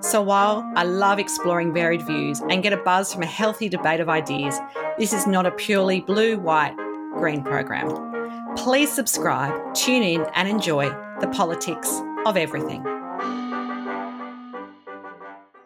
so 0.00 0.22
while 0.22 0.70
I 0.76 0.84
love 0.84 1.18
exploring 1.18 1.74
varied 1.74 2.06
views 2.06 2.40
and 2.48 2.62
get 2.62 2.72
a 2.72 2.76
buzz 2.76 3.12
from 3.12 3.22
a 3.22 3.26
healthy 3.26 3.68
debate 3.68 3.98
of 3.98 4.08
ideas, 4.08 4.56
this 4.96 5.12
is 5.12 5.26
not 5.26 5.44
a 5.44 5.50
purely 5.50 6.00
blue, 6.00 6.38
white, 6.38 6.76
green 7.14 7.42
program. 7.42 8.56
Please 8.56 8.92
subscribe, 8.92 9.74
tune 9.74 10.04
in, 10.04 10.26
and 10.34 10.48
enjoy 10.48 10.88
the 11.20 11.28
politics 11.28 12.00
of 12.26 12.36
everything. 12.36 12.82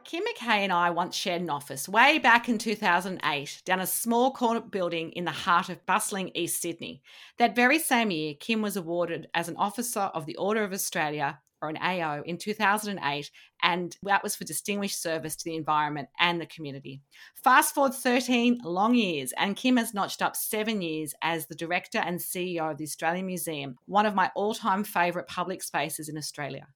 Kim 0.05 0.25
McKay 0.25 0.61
and 0.61 0.73
I 0.73 0.91
once 0.91 1.15
shared 1.15 1.43
an 1.43 1.51
office 1.51 1.89
way 1.89 2.19
back 2.19 2.49
in 2.49 2.59
2008 2.59 3.63
down 3.65 3.81
a 3.81 3.87
small 3.87 4.31
corner 4.31 4.61
building 4.61 5.11
in 5.13 5.25
the 5.25 5.31
heart 5.31 5.69
of 5.69 5.85
bustling 5.85 6.31
East 6.35 6.61
Sydney. 6.61 7.03
That 7.39 7.55
very 7.55 7.79
same 7.79 8.11
year, 8.11 8.35
Kim 8.39 8.63
was 8.63 8.77
awarded 8.77 9.29
as 9.35 9.49
an 9.49 9.57
Officer 9.57 10.01
of 10.01 10.27
the 10.27 10.37
Order 10.37 10.65
of 10.65 10.73
Australia 10.73 11.41
or 11.63 11.69
an 11.69 11.79
AO 11.79 12.23
in 12.27 12.37
2008, 12.37 13.31
and 13.63 13.97
that 14.03 14.23
was 14.23 14.35
for 14.35 14.45
distinguished 14.45 15.01
service 15.01 15.37
to 15.37 15.45
the 15.45 15.57
environment 15.57 16.09
and 16.19 16.41
the 16.41 16.47
community. 16.47 17.01
Fast 17.43 17.75
forward 17.75 17.95
13 17.95 18.61
long 18.65 18.95
years, 18.95 19.33
and 19.39 19.57
Kim 19.57 19.77
has 19.77 19.95
notched 19.95 20.21
up 20.21 20.37
seven 20.37 20.83
years 20.83 21.15
as 21.23 21.47
the 21.47 21.55
director 21.55 21.99
and 21.99 22.19
CEO 22.19 22.71
of 22.71 22.77
the 22.77 22.85
Australian 22.85 23.27
Museum, 23.27 23.79
one 23.87 24.05
of 24.05 24.15
my 24.15 24.31
all 24.35 24.55
time 24.55 24.85
favourite 24.85 25.29
public 25.29 25.63
spaces 25.63 26.09
in 26.09 26.19
Australia. 26.19 26.67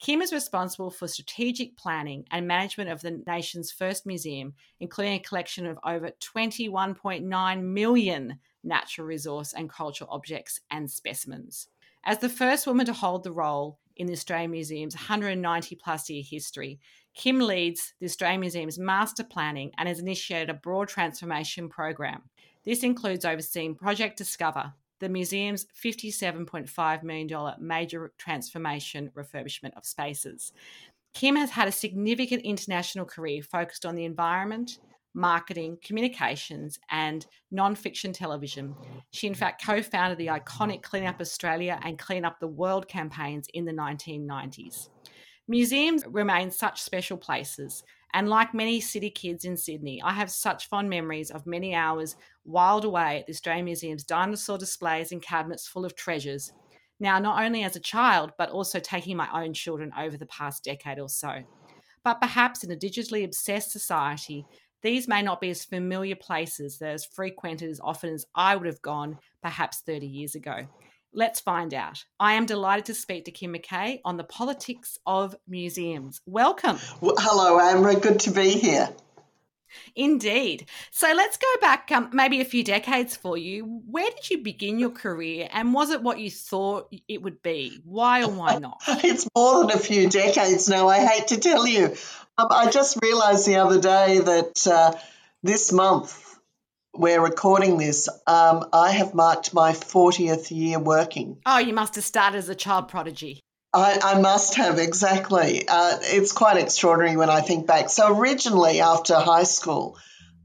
Kim 0.00 0.20
is 0.20 0.32
responsible 0.32 0.90
for 0.90 1.08
strategic 1.08 1.76
planning 1.78 2.26
and 2.30 2.46
management 2.46 2.90
of 2.90 3.00
the 3.00 3.22
nation's 3.26 3.70
first 3.70 4.04
museum, 4.04 4.52
including 4.80 5.14
a 5.14 5.20
collection 5.20 5.66
of 5.66 5.78
over 5.84 6.10
21.9 6.20 7.62
million 7.62 8.38
natural 8.62 9.06
resource 9.06 9.52
and 9.52 9.70
cultural 9.70 10.10
objects 10.10 10.60
and 10.70 10.90
specimens. 10.90 11.68
As 12.04 12.18
the 12.18 12.28
first 12.28 12.66
woman 12.66 12.84
to 12.86 12.92
hold 12.92 13.24
the 13.24 13.32
role, 13.32 13.78
in 13.96 14.06
the 14.06 14.12
Australian 14.12 14.50
Museum's 14.50 14.94
190 14.94 15.76
plus 15.76 16.10
year 16.10 16.22
history. 16.28 16.80
Kim 17.14 17.38
leads 17.38 17.94
the 18.00 18.06
Australian 18.06 18.40
Museum's 18.40 18.78
master 18.78 19.24
planning 19.24 19.70
and 19.78 19.88
has 19.88 20.00
initiated 20.00 20.50
a 20.50 20.54
broad 20.54 20.88
transformation 20.88 21.68
program. 21.68 22.22
This 22.64 22.82
includes 22.82 23.24
overseeing 23.24 23.74
Project 23.74 24.16
Discover, 24.16 24.72
the 25.00 25.08
museum's 25.08 25.66
$57.5 25.84 27.02
million 27.02 27.54
major 27.60 28.12
transformation 28.18 29.10
refurbishment 29.14 29.76
of 29.76 29.84
spaces. 29.84 30.52
Kim 31.12 31.36
has 31.36 31.50
had 31.50 31.68
a 31.68 31.72
significant 31.72 32.42
international 32.42 33.04
career 33.04 33.42
focused 33.42 33.86
on 33.86 33.94
the 33.94 34.04
environment, 34.04 34.78
marketing, 35.14 35.78
communications, 35.82 36.78
and 36.90 37.26
non-fiction 37.50 38.12
television. 38.12 38.74
She, 39.12 39.26
in 39.26 39.34
fact, 39.34 39.64
co 39.64 39.80
founded 39.80 40.18
the 40.18 40.26
iconic 40.26 40.82
Clean 40.82 41.06
Up 41.06 41.20
Australia 41.20 41.78
and 41.82 41.98
Clean 41.98 42.24
Up 42.24 42.40
the 42.40 42.48
World 42.48 42.88
campaigns 42.88 43.48
in 43.54 43.64
the 43.64 43.72
1990s. 43.72 44.88
Museums 45.46 46.04
remain 46.06 46.50
such 46.50 46.82
special 46.82 47.16
places, 47.16 47.84
and 48.14 48.28
like 48.28 48.54
many 48.54 48.80
city 48.80 49.10
kids 49.10 49.44
in 49.44 49.56
Sydney, 49.56 50.00
I 50.02 50.12
have 50.12 50.30
such 50.30 50.68
fond 50.68 50.88
memories 50.88 51.30
of 51.30 51.46
many 51.46 51.74
hours 51.74 52.16
whiled 52.44 52.84
away 52.84 53.18
at 53.20 53.26
the 53.26 53.32
Australian 53.32 53.64
Museum's 53.66 54.04
dinosaur 54.04 54.56
displays 54.56 55.12
and 55.12 55.20
cabinets 55.20 55.66
full 55.66 55.84
of 55.84 55.94
treasures. 55.96 56.52
Now, 57.00 57.18
not 57.18 57.42
only 57.42 57.64
as 57.64 57.76
a 57.76 57.80
child, 57.80 58.32
but 58.38 58.50
also 58.50 58.78
taking 58.78 59.16
my 59.16 59.28
own 59.34 59.52
children 59.52 59.92
over 59.98 60.16
the 60.16 60.26
past 60.26 60.64
decade 60.64 60.98
or 60.98 61.08
so. 61.08 61.42
But 62.04 62.20
perhaps 62.20 62.62
in 62.62 62.70
a 62.70 62.76
digitally 62.76 63.24
obsessed 63.24 63.72
society, 63.72 64.46
these 64.84 65.08
may 65.08 65.22
not 65.22 65.40
be 65.40 65.48
as 65.48 65.64
familiar 65.64 66.14
places, 66.14 66.78
they're 66.78 66.92
as 66.92 67.06
frequented 67.06 67.70
as 67.70 67.80
often 67.82 68.12
as 68.12 68.26
I 68.34 68.54
would 68.54 68.66
have 68.66 68.82
gone 68.82 69.18
perhaps 69.42 69.80
30 69.80 70.06
years 70.06 70.34
ago. 70.34 70.68
Let's 71.14 71.40
find 71.40 71.72
out. 71.72 72.04
I 72.20 72.34
am 72.34 72.44
delighted 72.44 72.84
to 72.86 72.94
speak 72.94 73.24
to 73.24 73.30
Kim 73.30 73.54
McKay 73.54 74.00
on 74.04 74.18
the 74.18 74.24
politics 74.24 74.98
of 75.06 75.34
museums. 75.48 76.20
Welcome. 76.26 76.78
Well, 77.00 77.14
hello, 77.18 77.58
Amber. 77.58 77.98
Good 77.98 78.20
to 78.20 78.30
be 78.30 78.50
here. 78.50 78.90
Indeed. 79.94 80.68
So 80.90 81.12
let's 81.14 81.36
go 81.36 81.46
back 81.60 81.90
um, 81.92 82.10
maybe 82.12 82.40
a 82.40 82.44
few 82.44 82.64
decades 82.64 83.16
for 83.16 83.36
you. 83.36 83.82
Where 83.90 84.10
did 84.10 84.30
you 84.30 84.38
begin 84.38 84.78
your 84.78 84.90
career 84.90 85.48
and 85.52 85.74
was 85.74 85.90
it 85.90 86.02
what 86.02 86.18
you 86.18 86.30
thought 86.30 86.92
it 87.08 87.22
would 87.22 87.42
be? 87.42 87.80
Why 87.84 88.22
or 88.22 88.30
why 88.30 88.58
not? 88.58 88.80
it's 88.88 89.28
more 89.36 89.60
than 89.60 89.76
a 89.76 89.80
few 89.80 90.08
decades 90.08 90.68
now, 90.68 90.88
I 90.88 91.04
hate 91.04 91.28
to 91.28 91.38
tell 91.38 91.66
you. 91.66 91.94
Um, 92.36 92.48
I 92.50 92.70
just 92.70 92.98
realised 93.02 93.46
the 93.46 93.56
other 93.56 93.80
day 93.80 94.18
that 94.18 94.66
uh, 94.66 94.98
this 95.42 95.72
month 95.72 96.20
we're 96.96 97.20
recording 97.20 97.76
this, 97.76 98.08
um, 98.26 98.68
I 98.72 98.92
have 98.92 99.14
marked 99.14 99.52
my 99.52 99.72
40th 99.72 100.50
year 100.50 100.78
working. 100.78 101.38
Oh, 101.44 101.58
you 101.58 101.72
must 101.72 101.96
have 101.96 102.04
started 102.04 102.38
as 102.38 102.48
a 102.48 102.54
child 102.54 102.88
prodigy. 102.88 103.43
I, 103.74 103.98
I 104.00 104.20
must 104.20 104.54
have, 104.54 104.78
exactly. 104.78 105.66
Uh, 105.66 105.98
it's 106.00 106.30
quite 106.30 106.58
extraordinary 106.58 107.16
when 107.16 107.28
I 107.28 107.40
think 107.40 107.66
back. 107.66 107.90
So, 107.90 108.16
originally, 108.16 108.80
after 108.80 109.16
high 109.16 109.42
school, 109.42 109.98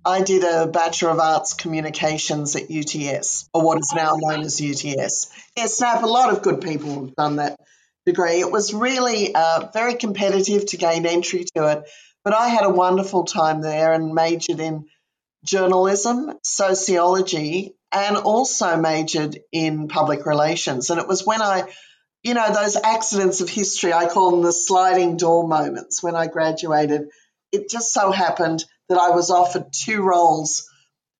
I 0.03 0.23
did 0.23 0.43
a 0.43 0.65
Bachelor 0.65 1.11
of 1.11 1.19
Arts 1.19 1.53
Communications 1.53 2.55
at 2.55 2.71
UTS, 2.71 3.47
or 3.53 3.63
what 3.63 3.77
is 3.77 3.93
now 3.95 4.15
known 4.17 4.41
as 4.41 4.59
UTS. 4.59 5.31
Yes, 5.55 5.77
Snap, 5.77 6.01
a 6.01 6.07
lot 6.07 6.33
of 6.33 6.41
good 6.41 6.61
people 6.61 7.05
have 7.05 7.15
done 7.15 7.35
that 7.35 7.59
degree. 8.05 8.39
It 8.39 8.51
was 8.51 8.73
really 8.73 9.35
uh, 9.35 9.69
very 9.73 9.93
competitive 9.93 10.65
to 10.67 10.77
gain 10.77 11.05
entry 11.05 11.45
to 11.55 11.67
it, 11.67 11.83
but 12.23 12.33
I 12.33 12.47
had 12.47 12.65
a 12.65 12.69
wonderful 12.69 13.25
time 13.25 13.61
there 13.61 13.93
and 13.93 14.15
majored 14.15 14.59
in 14.59 14.85
journalism, 15.45 16.33
sociology, 16.43 17.75
and 17.91 18.17
also 18.17 18.77
majored 18.77 19.37
in 19.51 19.87
public 19.87 20.25
relations. 20.25 20.89
And 20.89 20.99
it 20.99 21.07
was 21.07 21.25
when 21.25 21.41
I, 21.41 21.63
you 22.23 22.33
know, 22.33 22.53
those 22.53 22.75
accidents 22.75 23.41
of 23.41 23.49
history, 23.49 23.93
I 23.93 24.07
call 24.07 24.31
them 24.31 24.41
the 24.41 24.51
sliding 24.51 25.17
door 25.17 25.47
moments 25.47 26.03
when 26.03 26.15
I 26.15 26.27
graduated. 26.27 27.09
It 27.51 27.69
just 27.69 27.93
so 27.93 28.11
happened 28.11 28.63
that 28.89 28.99
I 28.99 29.11
was 29.11 29.31
offered 29.31 29.71
two 29.71 30.01
roles 30.01 30.69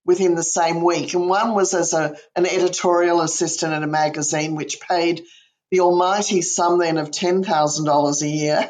within 0.06 0.36
the 0.36 0.44
same 0.44 0.84
week. 0.84 1.14
And 1.14 1.30
one 1.30 1.54
was 1.54 1.74
as 1.74 1.94
a, 1.94 2.16
an 2.36 2.46
editorial 2.46 3.22
assistant 3.22 3.74
at 3.74 3.84
a 3.84 3.88
magazine, 3.88 4.56
which 4.56 4.82
paid 4.82 5.24
the 5.72 5.82
almighty 5.82 6.42
sum 6.42 6.80
then 6.80 6.98
of 6.98 7.12
$10,000 7.12 8.22
a 8.22 8.28
year. 8.28 8.70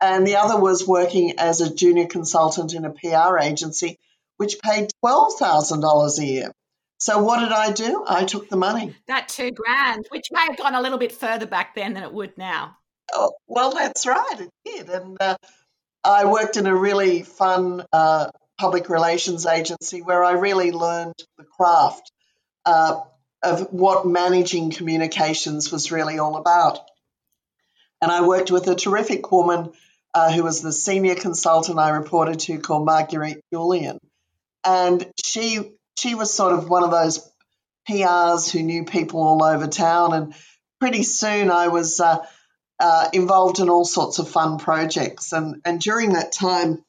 And 0.00 0.26
the 0.26 0.36
other 0.36 0.60
was 0.60 0.86
working 0.86 1.38
as 1.38 1.60
a 1.60 1.74
junior 1.74 2.06
consultant 2.06 2.74
in 2.74 2.84
a 2.84 2.92
PR 2.92 3.38
agency, 3.38 3.98
which 4.36 4.60
paid 4.60 4.90
$12,000 5.04 6.18
a 6.18 6.24
year. 6.24 6.52
So 6.98 7.22
what 7.22 7.40
did 7.40 7.52
I 7.52 7.72
do? 7.72 8.04
I 8.08 8.24
took 8.24 8.48
the 8.48 8.56
money. 8.56 8.94
That 9.06 9.28
two 9.28 9.50
grand, 9.50 10.06
which 10.10 10.28
may 10.32 10.40
have 10.40 10.56
gone 10.56 10.74
a 10.74 10.80
little 10.80 10.98
bit 10.98 11.12
further 11.12 11.46
back 11.46 11.74
then 11.74 11.94
than 11.94 12.02
it 12.02 12.12
would 12.12 12.36
now. 12.38 12.76
Oh, 13.12 13.32
well, 13.46 13.72
that's 13.72 14.06
right, 14.06 14.40
it 14.40 14.50
did. 14.64 14.88
And 14.88 15.16
uh, 15.20 15.36
I 16.02 16.24
worked 16.24 16.56
in 16.56 16.66
a 16.66 16.74
really 16.74 17.22
fun 17.22 17.84
uh, 17.92 18.30
public 18.58 18.88
relations 18.88 19.46
agency 19.46 20.00
where 20.00 20.24
I 20.24 20.32
really 20.32 20.72
learned 20.72 21.14
the 21.38 21.44
craft. 21.44 22.10
Uh, 22.64 23.00
of 23.46 23.72
what 23.72 24.06
managing 24.06 24.70
communications 24.70 25.70
was 25.70 25.92
really 25.92 26.18
all 26.18 26.36
about. 26.36 26.80
And 28.02 28.10
I 28.10 28.26
worked 28.26 28.50
with 28.50 28.66
a 28.68 28.74
terrific 28.74 29.30
woman 29.30 29.72
uh, 30.14 30.32
who 30.32 30.42
was 30.42 30.60
the 30.60 30.72
senior 30.72 31.14
consultant 31.14 31.78
I 31.78 31.90
reported 31.90 32.40
to 32.40 32.58
called 32.58 32.84
Marguerite 32.84 33.42
Julian. 33.52 33.98
And 34.64 35.06
she 35.24 35.72
she 35.98 36.14
was 36.14 36.32
sort 36.32 36.52
of 36.52 36.68
one 36.68 36.84
of 36.84 36.90
those 36.90 37.28
PRs 37.88 38.50
who 38.50 38.62
knew 38.62 38.84
people 38.84 39.20
all 39.20 39.42
over 39.42 39.66
town. 39.66 40.12
And 40.12 40.34
pretty 40.80 41.02
soon 41.02 41.50
I 41.50 41.68
was 41.68 42.00
uh, 42.00 42.24
uh, 42.78 43.08
involved 43.12 43.60
in 43.60 43.70
all 43.70 43.84
sorts 43.84 44.18
of 44.18 44.28
fun 44.28 44.58
projects. 44.58 45.32
And, 45.32 45.62
and 45.64 45.80
during 45.80 46.12
that 46.12 46.32
time, 46.32 46.84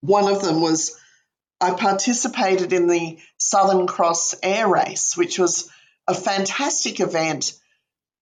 one 0.00 0.32
of 0.32 0.42
them 0.42 0.60
was 0.60 0.96
I 1.60 1.72
participated 1.72 2.72
in 2.72 2.86
the 2.86 3.18
Southern 3.38 3.88
Cross 3.88 4.36
Air 4.42 4.68
Race, 4.68 5.16
which 5.16 5.38
was 5.38 5.68
a 6.06 6.14
fantastic 6.14 7.00
event 7.00 7.52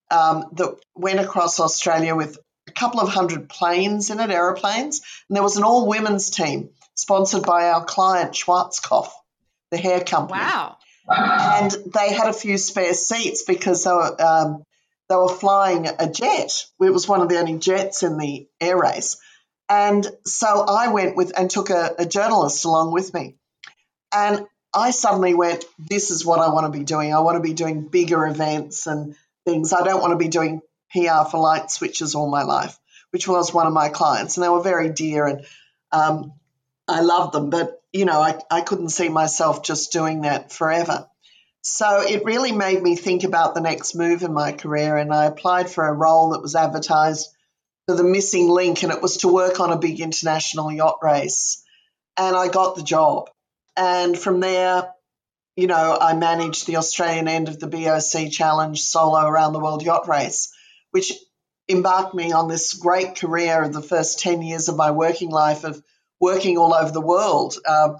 um, 0.09 0.45
that 0.53 0.75
went 0.95 1.19
across 1.19 1.59
Australia 1.59 2.15
with 2.15 2.39
a 2.67 2.71
couple 2.71 2.99
of 2.99 3.09
hundred 3.09 3.47
planes 3.47 4.09
in 4.09 4.19
it, 4.19 4.31
aeroplanes. 4.31 5.01
And 5.29 5.35
there 5.35 5.43
was 5.43 5.57
an 5.57 5.63
all 5.63 5.87
women's 5.87 6.31
team 6.31 6.71
sponsored 6.95 7.43
by 7.43 7.69
our 7.69 7.85
client, 7.85 8.33
Schwarzkopf, 8.33 9.09
the 9.71 9.77
hair 9.77 10.01
company. 10.01 10.39
Wow. 10.39 10.77
And 11.09 11.71
they 11.93 12.13
had 12.13 12.27
a 12.27 12.33
few 12.33 12.57
spare 12.57 12.93
seats 12.93 13.43
because 13.43 13.83
they 13.83 13.91
were, 13.91 14.21
um, 14.21 14.63
they 15.09 15.15
were 15.15 15.29
flying 15.29 15.87
a 15.87 16.09
jet. 16.09 16.65
It 16.81 16.89
was 16.89 17.07
one 17.07 17.21
of 17.21 17.29
the 17.29 17.37
only 17.37 17.57
jets 17.59 18.03
in 18.03 18.17
the 18.17 18.47
air 18.59 18.77
race. 18.77 19.17
And 19.69 20.05
so 20.25 20.47
I 20.47 20.89
went 20.89 21.15
with 21.15 21.37
and 21.37 21.49
took 21.49 21.69
a, 21.69 21.95
a 21.99 22.05
journalist 22.05 22.65
along 22.65 22.91
with 22.91 23.13
me. 23.13 23.35
And 24.13 24.45
I 24.73 24.91
suddenly 24.91 25.33
went, 25.33 25.65
this 25.77 26.11
is 26.11 26.25
what 26.25 26.39
I 26.39 26.49
want 26.49 26.71
to 26.71 26.77
be 26.77 26.85
doing. 26.85 27.13
I 27.13 27.19
want 27.19 27.35
to 27.35 27.41
be 27.41 27.53
doing 27.53 27.87
bigger 27.87 28.25
events 28.25 28.87
and 28.87 29.15
things. 29.45 29.73
I 29.73 29.83
don't 29.83 30.01
want 30.01 30.11
to 30.11 30.17
be 30.17 30.29
doing 30.29 30.61
PR 30.91 31.29
for 31.29 31.39
light 31.39 31.71
switches 31.71 32.15
all 32.15 32.29
my 32.29 32.43
life, 32.43 32.77
which 33.11 33.27
was 33.27 33.53
one 33.53 33.67
of 33.67 33.73
my 33.73 33.89
clients. 33.89 34.37
And 34.37 34.43
they 34.43 34.49
were 34.49 34.61
very 34.61 34.89
dear 34.89 35.25
and 35.25 35.45
um, 35.91 36.33
I 36.87 37.01
loved 37.01 37.33
them. 37.33 37.49
But, 37.49 37.81
you 37.97 38.05
know, 38.05 38.21
I, 38.21 38.39
I 38.51 38.61
couldn't 38.61 38.89
see 38.89 39.09
myself 39.09 39.63
just 39.63 39.91
doing 39.91 40.21
that 40.21 40.51
forever. 40.51 41.07
So 41.63 42.01
it 42.01 42.25
really 42.25 42.51
made 42.51 42.81
me 42.81 42.95
think 42.95 43.23
about 43.23 43.55
the 43.55 43.61
next 43.61 43.95
move 43.95 44.21
in 44.21 44.33
my 44.33 44.51
career. 44.51 44.95
And 44.97 45.11
I 45.11 45.25
applied 45.25 45.69
for 45.69 45.85
a 45.85 45.93
role 45.93 46.29
that 46.29 46.41
was 46.41 46.55
advertised 46.55 47.27
for 47.87 47.95
the 47.95 48.03
missing 48.03 48.49
link, 48.49 48.83
and 48.83 48.91
it 48.91 49.01
was 49.01 49.17
to 49.17 49.27
work 49.27 49.59
on 49.59 49.71
a 49.71 49.79
big 49.79 49.99
international 49.99 50.71
yacht 50.71 50.99
race. 51.01 51.63
And 52.15 52.35
I 52.35 52.49
got 52.49 52.75
the 52.75 52.83
job. 52.83 53.29
And 53.75 54.17
from 54.17 54.41
there, 54.41 54.93
you 55.55 55.65
know, 55.65 55.97
I 55.99 56.13
managed 56.13 56.67
the 56.67 56.77
Australian 56.77 57.27
end 57.27 57.47
of 57.47 57.59
the 57.59 57.67
BOC 57.67 58.31
Challenge 58.31 58.79
solo 58.79 59.25
around 59.25 59.53
the 59.53 59.59
world 59.59 59.81
yacht 59.81 60.07
race, 60.07 60.53
which 60.91 61.13
embarked 61.67 62.13
me 62.13 62.31
on 62.31 62.47
this 62.47 62.73
great 62.73 63.15
career 63.15 63.63
of 63.63 63.73
the 63.73 63.81
first 63.81 64.19
10 64.19 64.43
years 64.43 64.69
of 64.69 64.77
my 64.77 64.91
working 64.91 65.31
life 65.31 65.63
of 65.63 65.81
working 66.19 66.57
all 66.57 66.73
over 66.73 66.91
the 66.91 67.01
world. 67.01 67.55
Um, 67.65 67.97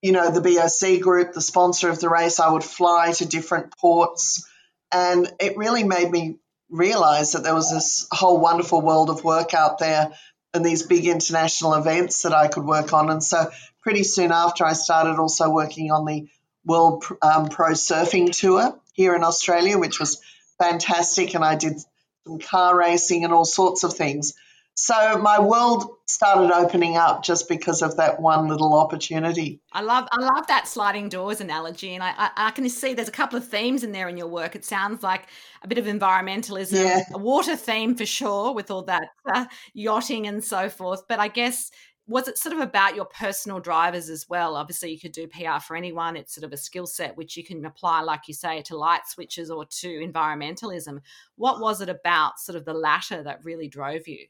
you 0.00 0.12
know, 0.12 0.30
the 0.30 0.40
BOC 0.40 1.00
group, 1.00 1.32
the 1.32 1.40
sponsor 1.40 1.88
of 1.88 2.00
the 2.00 2.08
race, 2.08 2.40
I 2.40 2.50
would 2.50 2.64
fly 2.64 3.12
to 3.12 3.26
different 3.26 3.76
ports. 3.78 4.46
And 4.92 5.32
it 5.40 5.56
really 5.56 5.84
made 5.84 6.10
me 6.10 6.36
realize 6.68 7.32
that 7.32 7.44
there 7.44 7.54
was 7.54 7.70
this 7.70 8.06
whole 8.10 8.40
wonderful 8.40 8.80
world 8.80 9.10
of 9.10 9.22
work 9.22 9.54
out 9.54 9.78
there 9.78 10.12
and 10.54 10.64
these 10.64 10.82
big 10.82 11.06
international 11.06 11.74
events 11.74 12.22
that 12.22 12.34
I 12.34 12.48
could 12.48 12.64
work 12.64 12.92
on. 12.92 13.10
And 13.10 13.22
so, 13.22 13.50
pretty 13.80 14.02
soon 14.02 14.32
after, 14.32 14.64
I 14.64 14.72
started 14.74 15.18
also 15.18 15.50
working 15.50 15.90
on 15.90 16.04
the 16.04 16.28
World 16.64 17.04
um, 17.22 17.48
Pro 17.48 17.70
Surfing 17.70 18.30
Tour 18.30 18.78
here 18.92 19.14
in 19.14 19.24
Australia, 19.24 19.78
which 19.78 19.98
was 19.98 20.20
fantastic. 20.58 21.34
And 21.34 21.44
I 21.44 21.56
did 21.56 21.78
some 22.24 22.38
car 22.38 22.76
racing 22.76 23.24
and 23.24 23.32
all 23.32 23.44
sorts 23.44 23.82
of 23.82 23.94
things. 23.94 24.34
So 24.74 25.18
my 25.18 25.40
world 25.40 25.90
started 26.12 26.52
opening 26.52 26.96
up 26.96 27.24
just 27.24 27.48
because 27.48 27.82
of 27.82 27.96
that 27.96 28.20
one 28.20 28.48
little 28.48 28.74
opportunity. 28.74 29.60
I 29.72 29.80
love 29.80 30.08
I 30.12 30.20
love 30.20 30.46
that 30.48 30.68
sliding 30.68 31.08
doors 31.08 31.40
analogy, 31.40 31.94
and 31.94 32.02
I, 32.02 32.12
I, 32.16 32.30
I 32.36 32.50
can 32.50 32.68
see 32.68 32.94
there's 32.94 33.08
a 33.08 33.12
couple 33.12 33.38
of 33.38 33.48
themes 33.48 33.82
in 33.82 33.92
there 33.92 34.08
in 34.08 34.16
your 34.16 34.28
work. 34.28 34.54
It 34.54 34.64
sounds 34.64 35.02
like 35.02 35.26
a 35.62 35.68
bit 35.68 35.78
of 35.78 35.86
environmentalism, 35.86 36.72
yeah. 36.72 37.02
a 37.12 37.18
water 37.18 37.56
theme 37.56 37.94
for 37.94 38.06
sure, 38.06 38.54
with 38.54 38.70
all 38.70 38.82
that 38.84 39.08
uh, 39.32 39.46
yachting 39.74 40.26
and 40.26 40.44
so 40.44 40.68
forth. 40.68 41.02
But 41.08 41.18
I 41.18 41.28
guess 41.28 41.70
was 42.08 42.26
it 42.26 42.36
sort 42.36 42.54
of 42.54 42.60
about 42.60 42.96
your 42.96 43.04
personal 43.04 43.60
drivers 43.60 44.08
as 44.08 44.28
well? 44.28 44.56
Obviously, 44.56 44.90
you 44.90 44.98
could 44.98 45.12
do 45.12 45.28
PR 45.28 45.60
for 45.60 45.76
anyone. 45.76 46.16
It's 46.16 46.34
sort 46.34 46.44
of 46.44 46.52
a 46.52 46.56
skill 46.56 46.86
set 46.86 47.16
which 47.16 47.36
you 47.36 47.44
can 47.44 47.64
apply, 47.64 48.02
like 48.02 48.22
you 48.26 48.34
say, 48.34 48.60
to 48.62 48.76
light 48.76 49.06
switches 49.06 49.50
or 49.50 49.64
to 49.64 49.88
environmentalism. 49.88 51.00
What 51.36 51.60
was 51.60 51.80
it 51.80 51.88
about 51.88 52.40
sort 52.40 52.56
of 52.56 52.64
the 52.64 52.74
latter 52.74 53.22
that 53.22 53.44
really 53.44 53.68
drove 53.68 54.08
you? 54.08 54.26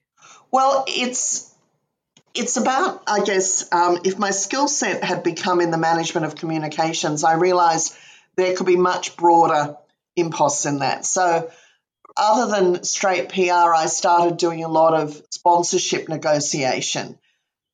Well, 0.50 0.84
it's 0.86 1.54
it's 2.34 2.56
about, 2.56 3.02
I 3.06 3.22
guess, 3.24 3.70
um, 3.72 4.00
if 4.04 4.18
my 4.18 4.30
skill 4.30 4.68
set 4.68 5.04
had 5.04 5.22
become 5.22 5.60
in 5.60 5.70
the 5.70 5.78
management 5.78 6.26
of 6.26 6.34
communications, 6.34 7.24
I 7.24 7.34
realized 7.34 7.94
there 8.36 8.56
could 8.56 8.66
be 8.66 8.76
much 8.76 9.16
broader 9.16 9.76
imposts 10.16 10.66
in 10.66 10.78
that. 10.78 11.04
So, 11.04 11.50
other 12.16 12.50
than 12.50 12.84
straight 12.84 13.30
PR, 13.30 13.74
I 13.74 13.86
started 13.86 14.36
doing 14.36 14.64
a 14.64 14.68
lot 14.68 14.94
of 14.94 15.20
sponsorship 15.30 16.08
negotiation 16.08 17.18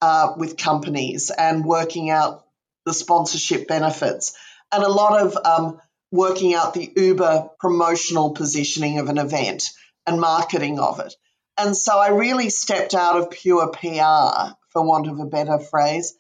uh, 0.01 0.35
with 0.37 0.57
companies 0.57 1.31
and 1.31 1.65
working 1.65 2.11
out 2.11 2.45
the 2.87 2.95
sponsorship 2.95 3.67
benefits, 3.67 4.37
and 4.71 4.85
a 4.85 4.89
lot 4.89 5.21
of 5.21 5.37
um, 5.45 5.81
working 6.13 6.55
out 6.55 6.75
the 6.75 6.93
Uber 6.97 7.51
promotional 7.59 8.31
positioning 8.31 8.99
of 8.99 9.09
an 9.09 9.19
event 9.19 9.65
and 10.07 10.21
marketing 10.21 10.79
of 10.79 11.01
it. 11.01 11.15
And 11.59 11.77
so 11.77 11.99
I 11.99 12.11
really 12.11 12.51
stepped 12.51 12.95
out 12.95 13.17
of 13.17 13.31
pure 13.31 13.69
PR, 13.69 14.55
for 14.71 14.87
want 14.87 15.09
of 15.09 15.19
a 15.19 15.27
better 15.27 15.59
phrase, 15.59 16.15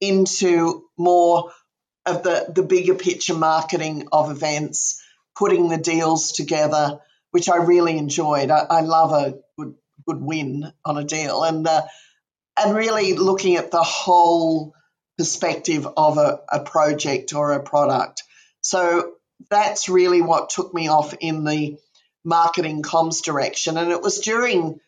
into 0.00 0.84
more 0.96 1.50
of 2.06 2.22
the, 2.22 2.46
the 2.54 2.62
bigger 2.62 2.94
picture 2.94 3.34
marketing 3.34 4.08
of 4.12 4.30
events, 4.30 5.02
putting 5.36 5.68
the 5.68 5.78
deals 5.78 6.30
together, 6.32 7.00
which 7.32 7.48
I 7.48 7.56
really 7.56 7.98
enjoyed. 7.98 8.50
I, 8.50 8.66
I 8.70 8.80
love 8.82 9.10
a 9.12 9.38
good, 9.58 9.74
good 10.06 10.20
win 10.20 10.72
on 10.84 10.96
a 10.96 11.04
deal 11.04 11.42
and, 11.42 11.66
uh, 11.66 11.82
and 12.56 12.76
really 12.76 13.14
looking 13.14 13.56
at 13.56 13.72
the 13.72 13.82
whole 13.82 14.74
perspective 15.18 15.88
of 15.96 16.18
a, 16.18 16.40
a 16.48 16.60
project 16.60 17.34
or 17.34 17.52
a 17.52 17.62
product. 17.62 18.22
So 18.60 19.14
that's 19.50 19.88
really 19.88 20.22
what 20.22 20.50
took 20.50 20.72
me 20.72 20.88
off 20.88 21.14
in 21.20 21.42
the 21.44 21.78
marketing 22.24 22.82
comms 22.82 23.22
direction. 23.22 23.76
And 23.76 23.90
it 23.90 24.02
was 24.02 24.20
during 24.20 24.80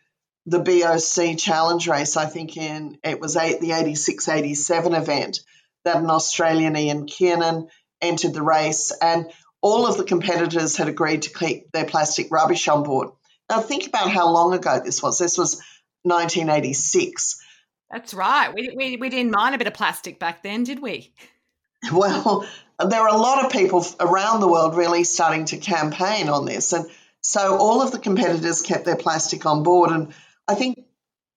the 0.46 0.60
BOC 0.60 1.36
challenge 1.36 1.88
race, 1.88 2.16
I 2.16 2.26
think 2.26 2.56
in 2.56 2.98
it 3.02 3.20
was 3.20 3.36
eight, 3.36 3.60
the 3.60 3.72
86 3.72 4.28
87 4.28 4.94
event, 4.94 5.40
that 5.84 5.96
an 5.96 6.10
Australian 6.10 6.76
Ian 6.76 7.06
Kiernan 7.06 7.68
entered 8.00 8.32
the 8.32 8.42
race, 8.42 8.92
and 9.02 9.30
all 9.60 9.86
of 9.86 9.96
the 9.96 10.04
competitors 10.04 10.76
had 10.76 10.88
agreed 10.88 11.22
to 11.22 11.32
keep 11.32 11.72
their 11.72 11.84
plastic 11.84 12.28
rubbish 12.30 12.68
on 12.68 12.84
board. 12.84 13.08
Now, 13.50 13.60
think 13.60 13.86
about 13.86 14.10
how 14.10 14.30
long 14.30 14.54
ago 14.54 14.80
this 14.84 15.02
was. 15.02 15.18
This 15.18 15.36
was 15.36 15.60
1986. 16.02 17.42
That's 17.90 18.14
right. 18.14 18.52
We, 18.54 18.72
we, 18.76 18.96
we 18.96 19.08
didn't 19.08 19.32
mind 19.32 19.54
a 19.54 19.58
bit 19.58 19.66
of 19.66 19.74
plastic 19.74 20.18
back 20.18 20.42
then, 20.42 20.64
did 20.64 20.80
we? 20.80 21.12
Well, 21.92 22.44
there 22.84 23.02
are 23.02 23.14
a 23.14 23.16
lot 23.16 23.44
of 23.44 23.52
people 23.52 23.86
around 24.00 24.40
the 24.40 24.48
world 24.48 24.76
really 24.76 25.04
starting 25.04 25.44
to 25.46 25.58
campaign 25.58 26.28
on 26.28 26.44
this. 26.44 26.72
And 26.72 26.90
so 27.20 27.58
all 27.58 27.80
of 27.80 27.92
the 27.92 27.98
competitors 27.98 28.62
kept 28.62 28.86
their 28.86 28.96
plastic 28.96 29.46
on 29.46 29.62
board. 29.62 29.90
And 29.90 30.12
I 30.48 30.54
think 30.54 30.78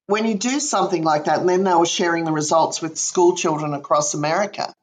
when 0.07 0.25
you 0.25 0.35
do 0.35 0.59
something 0.59 1.03
like 1.03 1.25
that, 1.25 1.39
and 1.39 1.50
then 1.50 1.63
they 1.63 1.73
were 1.73 1.85
sharing 1.85 2.25
the 2.25 2.31
results 2.31 2.81
with 2.81 2.97
school 2.97 3.35
children 3.35 3.73
across 3.73 4.13
America, 4.13 4.73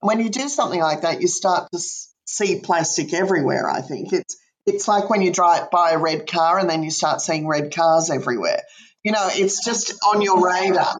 when 0.00 0.20
you 0.20 0.28
do 0.28 0.48
something 0.48 0.80
like 0.80 1.02
that, 1.02 1.20
you 1.20 1.28
start 1.28 1.68
to 1.72 1.80
see 2.26 2.60
plastic 2.60 3.12
everywhere. 3.14 3.68
I 3.68 3.80
think 3.80 4.12
it's 4.12 4.36
it's 4.66 4.86
like 4.86 5.08
when 5.08 5.22
you 5.22 5.32
drive 5.32 5.70
by 5.70 5.92
a 5.92 5.98
red 5.98 6.26
car 6.26 6.58
and 6.58 6.68
then 6.68 6.82
you 6.82 6.90
start 6.90 7.22
seeing 7.22 7.48
red 7.48 7.74
cars 7.74 8.10
everywhere. 8.10 8.60
You 9.02 9.12
know, 9.12 9.28
it's 9.32 9.64
just 9.64 9.94
on 10.06 10.20
your 10.20 10.44
radar. 10.44 10.98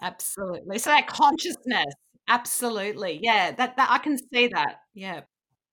Absolutely. 0.00 0.78
So 0.78 0.88
that 0.90 1.06
consciousness, 1.06 1.94
absolutely, 2.26 3.20
yeah. 3.22 3.52
That 3.52 3.76
that 3.76 3.90
I 3.90 3.98
can 3.98 4.16
see 4.16 4.48
that. 4.48 4.76
Yeah. 4.94 5.20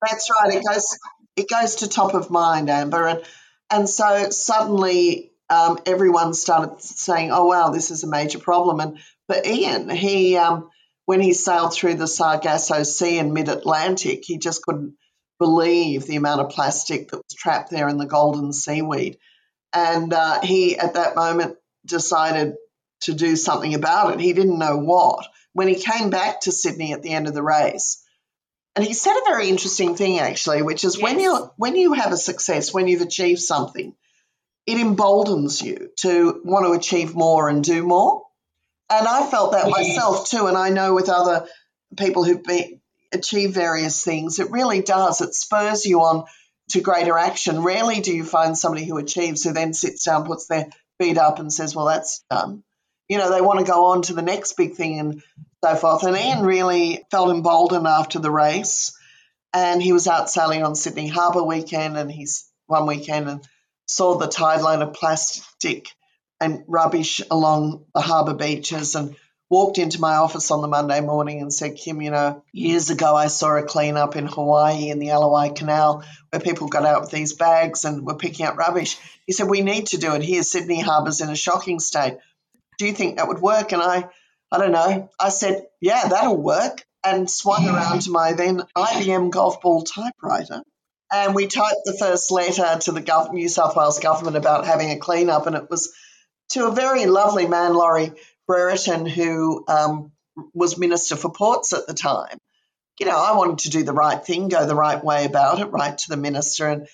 That's 0.01 0.29
right. 0.29 0.53
It 0.53 0.63
goes 0.67 0.97
it 1.37 1.49
goes 1.49 1.75
to 1.77 1.89
top 1.89 2.13
of 2.13 2.29
mind, 2.29 2.69
Amber, 2.69 3.07
and 3.07 3.23
and 3.69 3.89
so 3.89 4.29
suddenly 4.29 5.31
um, 5.49 5.79
everyone 5.85 6.33
started 6.33 6.81
saying, 6.81 7.31
"Oh 7.31 7.45
wow, 7.45 7.69
this 7.69 7.91
is 7.91 8.03
a 8.03 8.07
major 8.07 8.39
problem." 8.39 8.79
And 8.79 8.99
for 9.27 9.41
Ian, 9.45 9.89
he 9.89 10.35
um, 10.37 10.69
when 11.05 11.21
he 11.21 11.33
sailed 11.33 11.73
through 11.73 11.95
the 11.95 12.07
Sargasso 12.07 12.83
Sea 12.83 13.19
in 13.19 13.33
mid-Atlantic, 13.33 14.23
he 14.25 14.37
just 14.37 14.61
couldn't 14.63 14.95
believe 15.39 16.05
the 16.05 16.15
amount 16.15 16.41
of 16.41 16.49
plastic 16.49 17.09
that 17.09 17.17
was 17.17 17.35
trapped 17.37 17.69
there 17.69 17.87
in 17.87 17.97
the 17.97 18.05
golden 18.05 18.51
seaweed, 18.51 19.17
and 19.73 20.13
uh, 20.13 20.41
he 20.41 20.77
at 20.77 20.95
that 20.95 21.15
moment 21.15 21.57
decided 21.85 22.55
to 23.01 23.13
do 23.13 23.35
something 23.35 23.73
about 23.73 24.13
it. 24.13 24.19
He 24.19 24.33
didn't 24.33 24.59
know 24.59 24.77
what. 24.77 25.25
When 25.53 25.67
he 25.67 25.75
came 25.75 26.09
back 26.09 26.41
to 26.41 26.51
Sydney 26.51 26.93
at 26.93 27.01
the 27.01 27.11
end 27.11 27.27
of 27.27 27.33
the 27.33 27.43
race, 27.43 28.03
and 28.75 28.85
he 28.85 28.93
said 28.93 29.15
a 29.17 29.29
very 29.29 29.49
interesting 29.49 29.95
thing 29.95 30.19
actually, 30.19 30.61
which 30.61 30.83
is 30.83 30.97
yes. 30.97 31.03
when 31.03 31.19
you 31.19 31.51
when 31.55 31.75
you 31.77 31.93
have 31.93 32.11
a 32.11 32.17
success, 32.17 32.73
when 32.73 32.87
you've 32.87 33.01
achieved 33.01 33.39
something 33.39 33.95
it 34.67 34.77
emboldens 34.77 35.61
you 35.61 35.89
to 35.95 36.41
want 36.43 36.65
to 36.65 36.73
achieve 36.73 37.15
more 37.15 37.47
and 37.47 37.63
do 37.63 37.83
more. 37.83 38.23
And 38.89 39.07
I 39.07 39.25
felt 39.25 39.53
that 39.53 39.69
myself 39.69 40.29
too. 40.29 40.47
And 40.47 40.57
I 40.57 40.69
know 40.69 40.93
with 40.93 41.09
other 41.09 41.47
people 41.97 42.25
who've 42.25 42.43
been, 42.43 42.81
achieved 43.13 43.53
various 43.53 44.03
things, 44.03 44.39
it 44.39 44.51
really 44.51 44.81
does. 44.81 45.21
It 45.21 45.33
spurs 45.33 45.85
you 45.85 46.01
on 46.01 46.25
to 46.69 46.81
greater 46.81 47.17
action. 47.17 47.63
Rarely 47.63 48.01
do 48.01 48.13
you 48.13 48.25
find 48.25 48.57
somebody 48.57 48.85
who 48.85 48.97
achieves 48.97 49.43
who 49.43 49.53
then 49.53 49.73
sits 49.73 50.03
down, 50.03 50.25
puts 50.25 50.47
their 50.47 50.67
feet 50.99 51.17
up, 51.17 51.39
and 51.39 51.51
says, 51.51 51.73
Well, 51.73 51.85
that's 51.85 52.23
done. 52.29 52.63
You 53.07 53.17
know, 53.17 53.31
they 53.31 53.39
want 53.39 53.59
to 53.59 53.65
go 53.65 53.85
on 53.85 54.01
to 54.03 54.13
the 54.13 54.21
next 54.21 54.57
big 54.57 54.75
thing 54.75 54.99
and 54.99 55.23
so 55.63 55.75
forth. 55.75 56.03
And 56.03 56.17
Ian 56.17 56.43
really 56.43 57.05
felt 57.09 57.29
emboldened 57.29 57.87
after 57.87 58.19
the 58.19 58.31
race. 58.31 58.97
And 59.53 59.81
he 59.81 59.93
was 59.93 60.07
out 60.07 60.29
sailing 60.29 60.63
on 60.63 60.75
Sydney 60.75 61.07
Harbour 61.07 61.43
weekend 61.43 61.97
and 61.97 62.11
he's 62.11 62.51
one 62.65 62.85
weekend 62.85 63.29
and 63.29 63.47
saw 63.87 64.17
the 64.17 64.27
tide 64.27 64.61
line 64.61 64.81
of 64.81 64.93
plastic 64.93 65.89
and 66.39 66.63
rubbish 66.67 67.21
along 67.31 67.85
the 67.93 68.01
harbour 68.01 68.33
beaches 68.33 68.95
and 68.95 69.15
walked 69.49 69.77
into 69.77 70.01
my 70.01 70.15
office 70.15 70.51
on 70.51 70.61
the 70.61 70.67
Monday 70.67 70.99
morning 70.99 71.41
and 71.41 71.53
said, 71.53 71.77
Kim, 71.77 72.01
you 72.01 72.11
know, 72.11 72.43
years 72.51 72.89
ago 72.89 73.15
I 73.15 73.27
saw 73.27 73.55
a 73.55 73.63
cleanup 73.63 74.15
in 74.15 74.27
Hawaii 74.27 74.89
in 74.89 74.99
the 74.99 75.09
Ala 75.09 75.29
Wai 75.29 75.49
Canal 75.49 76.03
where 76.29 76.41
people 76.41 76.67
got 76.67 76.85
out 76.85 77.01
with 77.01 77.11
these 77.11 77.33
bags 77.33 77.85
and 77.85 78.05
were 78.05 78.15
picking 78.15 78.45
up 78.45 78.57
rubbish. 78.57 78.97
He 79.25 79.33
said, 79.33 79.49
We 79.49 79.61
need 79.61 79.87
to 79.87 79.97
do 79.97 80.13
it 80.15 80.21
here. 80.21 80.43
Sydney 80.43 80.81
Harbour's 80.81 81.21
in 81.21 81.29
a 81.29 81.35
shocking 81.35 81.79
state. 81.79 82.17
Do 82.77 82.85
you 82.85 82.93
think 82.93 83.17
that 83.17 83.27
would 83.27 83.39
work? 83.39 83.71
And 83.71 83.81
I, 83.81 84.09
I 84.51 84.57
don't 84.57 84.71
know. 84.71 85.09
I 85.19 85.29
said, 85.29 85.67
yeah, 85.81 86.07
that'll 86.07 86.37
work. 86.37 86.85
And 87.03 87.29
swung 87.29 87.67
around 87.69 88.01
to 88.01 88.11
my 88.11 88.33
then 88.33 88.63
IBM 88.75 89.31
golf 89.31 89.61
ball 89.61 89.83
typewriter. 89.83 90.61
And 91.11 91.33
we 91.33 91.47
typed 91.47 91.81
the 91.85 91.97
first 91.97 92.31
letter 92.31 92.79
to 92.81 92.91
the 92.91 93.01
gov- 93.01 93.33
New 93.33 93.47
South 93.47 93.75
Wales 93.75 93.99
government 93.99 94.35
about 94.35 94.65
having 94.65 94.91
a 94.91 94.99
cleanup. 94.99 95.47
And 95.47 95.55
it 95.55 95.69
was 95.69 95.93
to 96.49 96.67
a 96.67 96.71
very 96.71 97.05
lovely 97.05 97.47
man, 97.47 97.73
Laurie 97.73 98.11
Brereton, 98.45 99.05
who 99.05 99.63
um, 99.67 100.11
was 100.53 100.77
Minister 100.77 101.15
for 101.15 101.31
Ports 101.31 101.73
at 101.73 101.87
the 101.87 101.93
time. 101.93 102.37
You 102.99 103.05
know, 103.05 103.17
I 103.17 103.37
wanted 103.37 103.59
to 103.59 103.69
do 103.69 103.83
the 103.83 103.93
right 103.93 104.23
thing, 104.23 104.49
go 104.49 104.65
the 104.65 104.75
right 104.75 105.03
way 105.03 105.25
about 105.25 105.59
it, 105.59 105.65
write 105.65 105.99
to 105.99 106.09
the 106.09 106.17
minister. 106.17 106.67
And, 106.67 106.87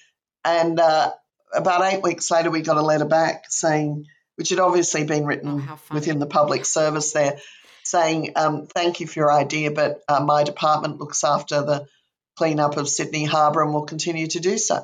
and 0.43 0.79
uh, 0.79 1.13
about 1.53 1.93
eight 1.93 2.03
weeks 2.03 2.29
later, 2.29 2.51
we 2.51 2.61
got 2.61 2.77
a 2.77 2.81
letter 2.81 3.05
back 3.05 3.45
saying, 3.49 4.05
which 4.35 4.49
had 4.49 4.59
obviously 4.59 5.05
been 5.05 5.25
written 5.25 5.63
oh, 5.69 5.79
within 5.91 6.19
the 6.19 6.25
public 6.25 6.65
service 6.65 7.13
there, 7.13 7.39
saying, 7.83 8.33
um, 8.35 8.67
Thank 8.67 8.99
you 8.99 9.07
for 9.07 9.19
your 9.19 9.31
idea, 9.31 9.71
but 9.71 10.01
uh, 10.09 10.19
my 10.19 10.43
department 10.43 10.99
looks 10.99 11.23
after 11.23 11.61
the 11.61 11.87
cleanup 12.35 12.77
of 12.77 12.89
Sydney 12.89 13.25
Harbour 13.25 13.61
and 13.61 13.73
will 13.73 13.85
continue 13.85 14.27
to 14.27 14.39
do 14.39 14.57
so. 14.57 14.81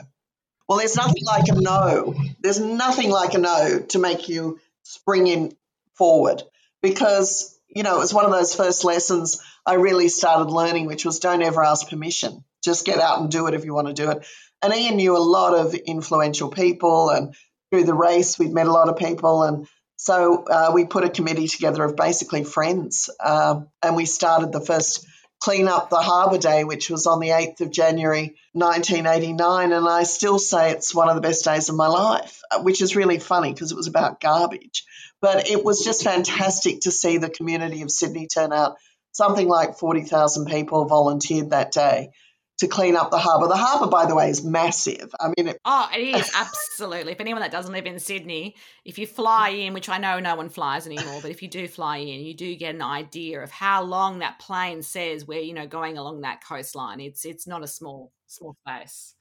Well, 0.68 0.78
there's 0.78 0.96
nothing 0.96 1.26
like 1.26 1.48
a 1.50 1.56
no. 1.56 2.16
There's 2.42 2.60
nothing 2.60 3.10
like 3.10 3.34
a 3.34 3.40
no 3.40 3.80
to 3.90 4.00
make 4.00 4.30
you 4.30 4.60
spring 4.84 5.28
in 5.28 5.54
forward 5.96 6.44
because, 6.82 7.60
you 7.68 7.84
know, 7.84 7.96
it 7.96 8.00
was 8.00 8.14
one 8.14 8.26
of 8.26 8.32
those 8.32 8.56
first 8.56 8.84
lessons 8.84 9.42
I 9.66 9.76
really 9.76 10.10
started 10.10 10.52
learning, 10.52 10.86
which 10.86 11.06
was 11.06 11.20
don't 11.20 11.42
ever 11.42 11.64
ask 11.64 11.90
permission. 11.90 12.44
Just 12.64 12.86
get 12.86 13.00
out 13.00 13.20
and 13.20 13.32
do 13.32 13.48
it 13.48 13.54
if 13.54 13.66
you 13.66 13.74
want 13.74 13.88
to 13.88 13.94
do 13.94 14.12
it. 14.12 14.26
And 14.62 14.74
Ian 14.74 14.98
knew 14.98 15.16
a 15.16 15.20
lot 15.20 15.58
of 15.58 15.74
influential 15.74 16.50
people, 16.50 17.10
and 17.10 17.36
through 17.72 17.86
the 17.86 17.94
race, 17.94 18.38
we'd 18.38 18.54
met 18.54 18.68
a 18.68 18.72
lot 18.72 18.90
of 18.90 18.98
people. 18.98 19.44
And 19.44 19.68
so 19.96 20.44
uh, 20.44 20.72
we 20.74 20.86
put 20.86 21.04
a 21.04 21.10
committee 21.10 21.48
together 21.48 21.84
of 21.84 21.96
basically 21.96 22.44
friends, 22.44 23.10
um, 23.24 23.70
and 23.82 23.96
we 23.96 24.06
started 24.06 24.52
the 24.52 24.62
first 24.62 25.06
Clean 25.40 25.68
Up 25.68 25.90
the 25.90 25.98
Harbour 25.98 26.38
Day, 26.38 26.64
which 26.64 26.90
was 26.90 27.08
on 27.08 27.20
the 27.20 27.30
8th 27.30 27.62
of 27.62 27.72
January 27.72 28.36
1989. 28.54 29.72
And 29.72 29.88
I 29.88 30.04
still 30.04 30.38
say 30.40 30.72
it's 30.72 30.94
one 30.94 31.10
of 31.10 31.16
the 31.16 31.22
best 31.22 31.46
days 31.46 31.70
of 31.70 31.76
my 31.76 31.88
life, 31.88 32.42
uh, 32.52 32.62
which 32.62 32.82
is 32.82 32.96
really 32.96 33.20
funny 33.20 33.54
because 33.54 33.72
it 33.72 33.78
was 33.78 33.88
about 33.88 34.20
garbage. 34.20 34.84
But 35.22 35.50
it 35.50 35.64
was 35.64 35.84
just 35.84 36.04
fantastic 36.04 36.82
to 36.82 36.92
see 36.92 37.18
the 37.18 37.30
community 37.30 37.82
of 37.82 37.92
Sydney 37.92 38.28
turn 38.28 38.52
out. 38.52 38.76
Something 39.12 39.48
like 39.48 39.78
40,000 39.78 40.46
people 40.46 40.86
volunteered 40.86 41.50
that 41.50 41.72
day 41.72 42.12
to 42.60 42.68
clean 42.68 42.96
up 42.96 43.10
the 43.10 43.18
harbour. 43.18 43.48
The 43.48 43.56
harbour, 43.56 43.88
by 43.88 44.06
the 44.06 44.16
way, 44.16 44.30
is 44.30 44.44
massive. 44.44 45.14
I 45.20 45.28
mean, 45.38 45.48
it- 45.50 45.60
oh, 45.66 45.90
it 45.94 46.00
is 46.16 46.32
absolutely. 46.36 47.12
If 47.14 47.20
anyone 47.22 47.42
that 47.42 47.52
doesn't 47.52 47.72
live 47.72 47.86
in 47.86 48.00
Sydney, 48.00 48.56
if 48.86 48.98
you 48.98 49.08
fly 49.08 49.50
in, 49.50 49.74
which 49.74 49.90
I 49.90 49.98
know 49.98 50.20
no 50.20 50.36
one 50.36 50.50
flies 50.50 50.86
anymore, 50.86 51.20
but 51.22 51.32
if 51.32 51.42
you 51.42 51.48
do 51.48 51.68
fly 51.68 51.98
in, 51.98 52.22
you 52.22 52.34
do 52.34 52.56
get 52.56 52.76
an 52.76 52.82
idea 52.82 53.42
of 53.42 53.52
how 53.52 53.84
long 53.84 54.20
that 54.20 54.40
plane 54.40 54.82
says 54.82 55.26
we're 55.26 55.42
you 55.42 55.54
know 55.54 55.68
going 55.68 55.98
along 55.98 56.22
that 56.22 56.44
coastline. 56.48 57.00
It's 57.00 57.26
it's 57.26 57.48
not 57.48 57.64
a 57.64 57.68
small 57.68 58.12
small 58.28 58.56
space. 58.68 59.16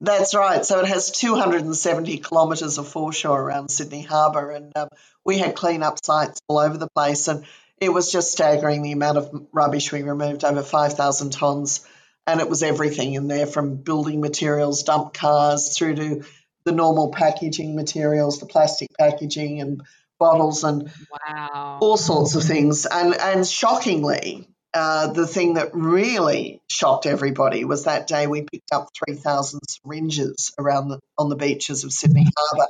That's 0.00 0.34
right. 0.34 0.64
So 0.66 0.80
it 0.80 0.86
has 0.86 1.12
270 1.12 2.18
kilometres 2.18 2.78
of 2.78 2.88
foreshore 2.88 3.40
around 3.40 3.70
Sydney 3.70 4.02
Harbour, 4.02 4.50
and 4.50 4.72
um, 4.76 4.88
we 5.24 5.38
had 5.38 5.54
clean-up 5.54 6.04
sites 6.04 6.40
all 6.48 6.58
over 6.58 6.76
the 6.76 6.88
place, 6.92 7.28
and 7.28 7.44
it 7.78 7.90
was 7.90 8.10
just 8.10 8.32
staggering 8.32 8.82
the 8.82 8.90
amount 8.90 9.18
of 9.18 9.46
rubbish 9.52 9.92
we 9.92 10.02
removed, 10.02 10.42
over 10.42 10.62
5,000 10.64 11.30
tonnes 11.30 11.86
and 12.26 12.40
it 12.40 12.48
was 12.48 12.62
everything 12.62 13.14
in 13.14 13.28
there 13.28 13.46
from 13.46 13.76
building 13.76 14.20
materials, 14.20 14.84
dump 14.84 15.14
cars, 15.14 15.76
through 15.76 15.94
to 15.96 16.24
the 16.64 16.72
normal 16.72 17.10
packaging 17.10 17.74
materials, 17.74 18.38
the 18.38 18.46
plastic 18.46 18.88
packaging 18.98 19.60
and 19.60 19.82
bottles 20.18 20.62
and 20.62 20.92
wow. 21.28 21.78
all 21.80 21.96
sorts 21.96 22.34
of 22.36 22.44
things. 22.44 22.86
And 22.86 23.14
and 23.14 23.46
shockingly, 23.46 24.48
uh, 24.72 25.12
the 25.12 25.26
thing 25.26 25.54
that 25.54 25.74
really 25.74 26.60
shocked 26.68 27.06
everybody 27.06 27.64
was 27.64 27.84
that 27.84 28.06
day 28.06 28.26
we 28.26 28.42
picked 28.42 28.72
up 28.72 28.88
3,000 29.06 29.60
syringes 29.68 30.52
around 30.58 30.88
the, 30.88 31.00
on 31.18 31.28
the 31.28 31.36
beaches 31.36 31.84
of 31.84 31.92
Sydney 31.92 32.26
Harbour. 32.36 32.68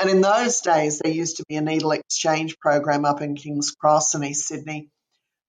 And 0.00 0.10
in 0.10 0.20
those 0.20 0.60
days, 0.62 0.98
there 0.98 1.12
used 1.12 1.36
to 1.36 1.44
be 1.48 1.54
a 1.54 1.60
needle 1.60 1.92
exchange 1.92 2.58
program 2.58 3.04
up 3.04 3.20
in 3.20 3.36
King's 3.36 3.70
Cross 3.70 4.14
in 4.14 4.24
East 4.24 4.48
Sydney 4.48 4.88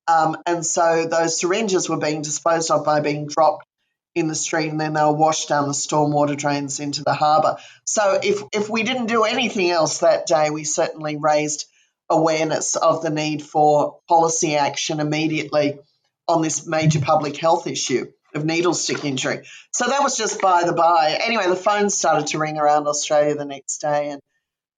um, 0.07 0.38
and 0.45 0.65
so 0.65 1.07
those 1.07 1.39
syringes 1.39 1.89
were 1.89 1.97
being 1.97 2.21
disposed 2.21 2.71
of 2.71 2.85
by 2.85 3.00
being 3.00 3.27
dropped 3.27 3.65
in 4.13 4.27
the 4.27 4.35
street 4.35 4.69
and 4.69 4.79
then 4.79 4.93
they 4.93 5.01
were 5.01 5.12
washed 5.12 5.50
down 5.50 5.67
the 5.67 5.74
stormwater 5.74 6.38
drains 6.38 6.79
into 6.79 7.03
the 7.03 7.13
harbour. 7.13 7.57
So 7.85 8.19
if, 8.24 8.41
if 8.53 8.69
we 8.69 8.83
didn't 8.83 9.07
do 9.07 9.24
anything 9.24 9.69
else 9.69 10.00
that 10.00 10.25
day, 10.25 10.50
we 10.50 10.63
certainly 10.63 11.17
raised 11.17 11.65
awareness 12.09 12.75
of 12.75 13.01
the 13.01 13.09
need 13.09 13.43
for 13.43 14.00
policy 14.07 14.55
action 14.55 15.00
immediately 15.00 15.79
on 16.27 16.41
this 16.41 16.65
major 16.65 17.01
public 17.01 17.35
health 17.35 17.67
issue 17.67 18.05
of 18.33 18.45
needle 18.45 18.74
stick 18.74 19.03
injury. 19.03 19.45
So 19.71 19.88
that 19.88 20.01
was 20.01 20.15
just 20.15 20.39
by 20.41 20.63
the 20.65 20.74
by. 20.74 21.19
Anyway, 21.24 21.47
the 21.47 21.55
phone 21.55 21.89
started 21.89 22.27
to 22.27 22.39
ring 22.39 22.57
around 22.57 22.88
Australia 22.88 23.35
the 23.35 23.45
next 23.45 23.79
day 23.79 24.09
and 24.09 24.21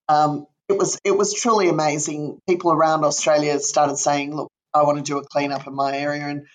um, 0.09 0.47
it 0.69 0.77
was 0.77 0.99
it 1.03 1.17
was 1.17 1.33
truly 1.33 1.69
amazing. 1.69 2.39
People 2.47 2.71
around 2.71 3.03
Australia 3.03 3.59
started 3.59 3.97
saying, 3.97 4.35
"Look, 4.35 4.51
I 4.77 4.83
want 4.83 4.97
to 4.97 5.03
do 5.03 5.17
a 5.17 5.23
cleanup 5.23 5.67
in 5.67 5.73
my 5.73 5.97
area. 5.97 6.25
And, 6.25 6.45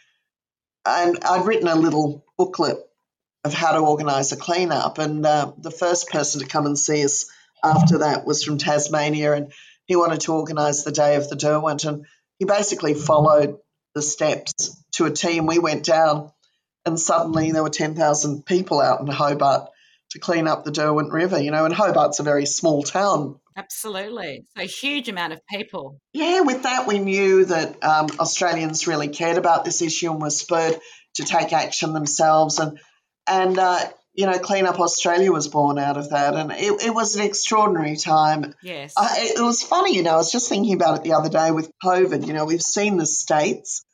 and 0.86 1.18
I'd 1.24 1.46
written 1.46 1.68
a 1.68 1.74
little 1.74 2.24
booklet 2.38 2.78
of 3.44 3.52
how 3.52 3.72
to 3.72 3.78
organise 3.78 4.32
a 4.32 4.36
cleanup. 4.36 4.98
And 4.98 5.24
uh, 5.24 5.52
the 5.58 5.70
first 5.70 6.08
person 6.08 6.40
to 6.40 6.46
come 6.46 6.66
and 6.66 6.78
see 6.78 7.04
us 7.04 7.30
after 7.62 7.98
that 7.98 8.24
was 8.24 8.44
from 8.44 8.58
Tasmania, 8.58 9.32
and 9.32 9.52
he 9.86 9.96
wanted 9.96 10.20
to 10.22 10.32
organise 10.32 10.82
the 10.82 10.92
day 10.92 11.16
of 11.16 11.28
the 11.28 11.36
Derwent. 11.36 11.84
And 11.84 12.06
he 12.38 12.44
basically 12.44 12.94
followed 12.94 13.58
the 13.94 14.02
steps 14.02 14.76
to 14.92 15.06
a 15.06 15.10
team. 15.10 15.46
We 15.46 15.58
went 15.58 15.84
down, 15.84 16.30
and 16.84 16.98
suddenly 16.98 17.52
there 17.52 17.62
were 17.62 17.70
10,000 17.70 18.44
people 18.44 18.80
out 18.80 19.00
in 19.00 19.06
Hobart 19.06 19.68
to 20.10 20.18
clean 20.18 20.46
up 20.46 20.64
the 20.64 20.70
Derwent 20.70 21.12
River, 21.12 21.40
you 21.40 21.50
know, 21.50 21.64
and 21.64 21.74
Hobart's 21.74 22.20
a 22.20 22.24
very 22.24 22.46
small 22.46 22.82
town. 22.82 23.38
Absolutely. 23.56 24.44
So, 24.56 24.62
a 24.62 24.66
huge 24.66 25.09
amount 25.09 25.32
of 25.32 25.40
people. 25.47 25.99
Yeah, 26.12 26.40
with 26.40 26.64
that, 26.64 26.87
we 26.87 26.99
knew 26.99 27.44
that 27.44 27.82
um, 27.85 28.06
Australians 28.18 28.87
really 28.87 29.09
cared 29.09 29.38
about 29.38 29.64
this 29.64 29.82
issue 29.82 30.11
and 30.11 30.21
were 30.21 30.30
spurred 30.30 30.78
to 31.14 31.25
take 31.25 31.52
action 31.52 31.92
themselves. 31.92 32.59
And, 32.59 32.78
and 33.26 33.59
uh, 33.59 33.80
you 34.14 34.26
know, 34.26 34.38
Clean 34.38 34.66
Up 34.66 34.78
Australia 34.78 35.32
was 35.32 35.49
born 35.49 35.78
out 35.78 35.97
of 35.97 36.11
that. 36.11 36.35
And 36.35 36.52
it, 36.52 36.82
it 36.85 36.94
was 36.94 37.16
an 37.16 37.23
extraordinary 37.23 37.97
time. 37.97 38.54
Yes. 38.62 38.94
Uh, 38.97 39.09
it, 39.16 39.38
it 39.38 39.42
was 39.42 39.62
funny, 39.62 39.97
you 39.97 40.02
know, 40.02 40.12
I 40.12 40.16
was 40.16 40.32
just 40.32 40.49
thinking 40.49 40.75
about 40.75 40.99
it 40.99 41.04
the 41.04 41.14
other 41.14 41.30
day 41.30 41.50
with 41.50 41.71
COVID. 41.82 42.26
You 42.26 42.32
know, 42.32 42.44
we've 42.44 42.62
seen 42.62 42.97
the 42.97 43.06
states 43.06 43.85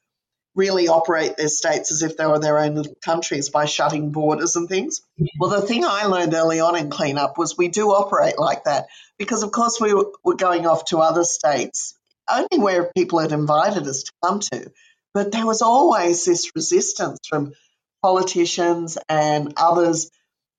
really 0.58 0.88
operate 0.88 1.36
their 1.36 1.48
states 1.48 1.92
as 1.92 2.02
if 2.02 2.16
they 2.16 2.26
were 2.26 2.40
their 2.40 2.58
own 2.58 2.74
little 2.74 2.96
countries 3.02 3.48
by 3.48 3.64
shutting 3.64 4.10
borders 4.10 4.56
and 4.56 4.68
things. 4.68 5.00
Well, 5.38 5.50
the 5.50 5.66
thing 5.66 5.84
I 5.84 6.06
learned 6.06 6.34
early 6.34 6.58
on 6.58 6.76
in 6.76 6.90
cleanup 6.90 7.38
was 7.38 7.56
we 7.56 7.68
do 7.68 7.90
operate 7.90 8.38
like 8.38 8.64
that 8.64 8.88
because, 9.18 9.44
of 9.44 9.52
course, 9.52 9.80
we 9.80 9.94
were 9.94 10.34
going 10.34 10.66
off 10.66 10.86
to 10.86 10.98
other 10.98 11.24
states 11.24 11.94
only 12.28 12.58
where 12.58 12.90
people 12.96 13.20
had 13.20 13.32
invited 13.32 13.86
us 13.86 14.02
to 14.02 14.12
come 14.22 14.40
to. 14.40 14.70
But 15.14 15.32
there 15.32 15.46
was 15.46 15.62
always 15.62 16.24
this 16.24 16.50
resistance 16.54 17.20
from 17.28 17.52
politicians 18.02 18.98
and 19.08 19.54
others. 19.56 20.10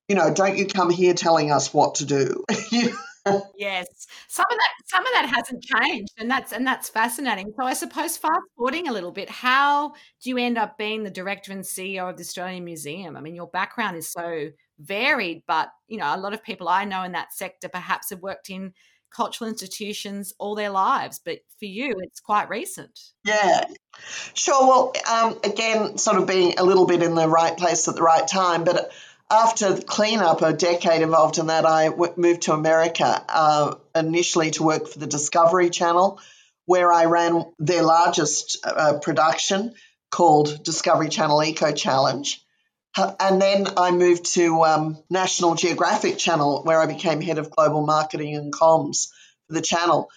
You 0.07 0.15
know, 0.15 0.33
don't 0.33 0.57
you 0.57 0.65
come 0.65 0.89
here 0.89 1.13
telling 1.13 1.51
us 1.51 1.73
what 1.73 1.95
to 1.95 2.05
do? 2.05 2.45
yes, 3.57 3.87
some 4.27 4.45
of 4.49 4.57
that 4.57 4.71
some 4.85 5.05
of 5.05 5.11
that 5.13 5.29
hasn't 5.33 5.63
changed, 5.63 6.13
and 6.17 6.29
that's 6.29 6.51
and 6.51 6.65
that's 6.65 6.89
fascinating. 6.89 7.51
So 7.57 7.65
I 7.65 7.73
suppose 7.73 8.17
fast 8.17 8.41
forwarding 8.55 8.87
a 8.87 8.93
little 8.93 9.11
bit, 9.11 9.29
how 9.29 9.93
do 10.21 10.29
you 10.29 10.37
end 10.37 10.57
up 10.57 10.77
being 10.77 11.03
the 11.03 11.09
director 11.09 11.51
and 11.51 11.63
CEO 11.63 12.09
of 12.09 12.17
the 12.17 12.23
Australian 12.23 12.65
Museum? 12.65 13.15
I 13.15 13.21
mean, 13.21 13.35
your 13.35 13.47
background 13.47 13.97
is 13.97 14.11
so 14.11 14.49
varied, 14.79 15.43
but 15.47 15.69
you 15.87 15.97
know, 15.97 16.13
a 16.13 16.17
lot 16.17 16.33
of 16.33 16.43
people 16.43 16.69
I 16.69 16.85
know 16.85 17.03
in 17.03 17.13
that 17.13 17.33
sector 17.33 17.69
perhaps 17.69 18.09
have 18.09 18.21
worked 18.21 18.49
in 18.49 18.73
cultural 19.11 19.49
institutions 19.49 20.33
all 20.37 20.55
their 20.55 20.69
lives, 20.69 21.19
but 21.23 21.39
for 21.57 21.65
you, 21.65 21.95
it's 21.99 22.19
quite 22.19 22.49
recent. 22.49 22.99
Yeah, 23.23 23.65
sure. 24.33 24.67
Well, 24.67 24.93
um, 25.11 25.39
again, 25.43 25.97
sort 25.97 26.17
of 26.17 26.27
being 26.27 26.55
a 26.57 26.63
little 26.63 26.85
bit 26.85 27.03
in 27.03 27.15
the 27.15 27.27
right 27.27 27.57
place 27.57 27.87
at 27.87 27.95
the 27.95 28.03
right 28.03 28.27
time, 28.27 28.63
but 28.63 28.91
after 29.31 29.77
cleanup, 29.77 30.41
a 30.41 30.53
decade 30.53 31.01
involved 31.01 31.37
in 31.37 31.47
that, 31.47 31.65
I 31.65 31.89
w- 31.89 32.13
moved 32.17 32.43
to 32.43 32.53
America 32.53 33.23
uh, 33.29 33.75
initially 33.95 34.51
to 34.51 34.63
work 34.63 34.87
for 34.87 34.99
the 34.99 35.07
Discovery 35.07 35.69
Channel, 35.69 36.19
where 36.65 36.91
I 36.91 37.05
ran 37.05 37.45
their 37.59 37.83
largest 37.83 38.57
uh, 38.63 38.99
production 38.99 39.73
called 40.11 40.63
Discovery 40.63 41.09
Channel 41.09 41.43
Eco 41.43 41.71
Challenge. 41.71 42.43
And 42.97 43.41
then 43.41 43.67
I 43.77 43.91
moved 43.91 44.33
to 44.33 44.63
um, 44.63 44.97
National 45.09 45.55
Geographic 45.55 46.17
Channel, 46.17 46.63
where 46.63 46.81
I 46.81 46.87
became 46.87 47.21
head 47.21 47.37
of 47.37 47.51
global 47.51 47.85
marketing 47.85 48.35
and 48.35 48.51
comms 48.51 49.09
for 49.47 49.53
the 49.53 49.61
channel. 49.61 50.09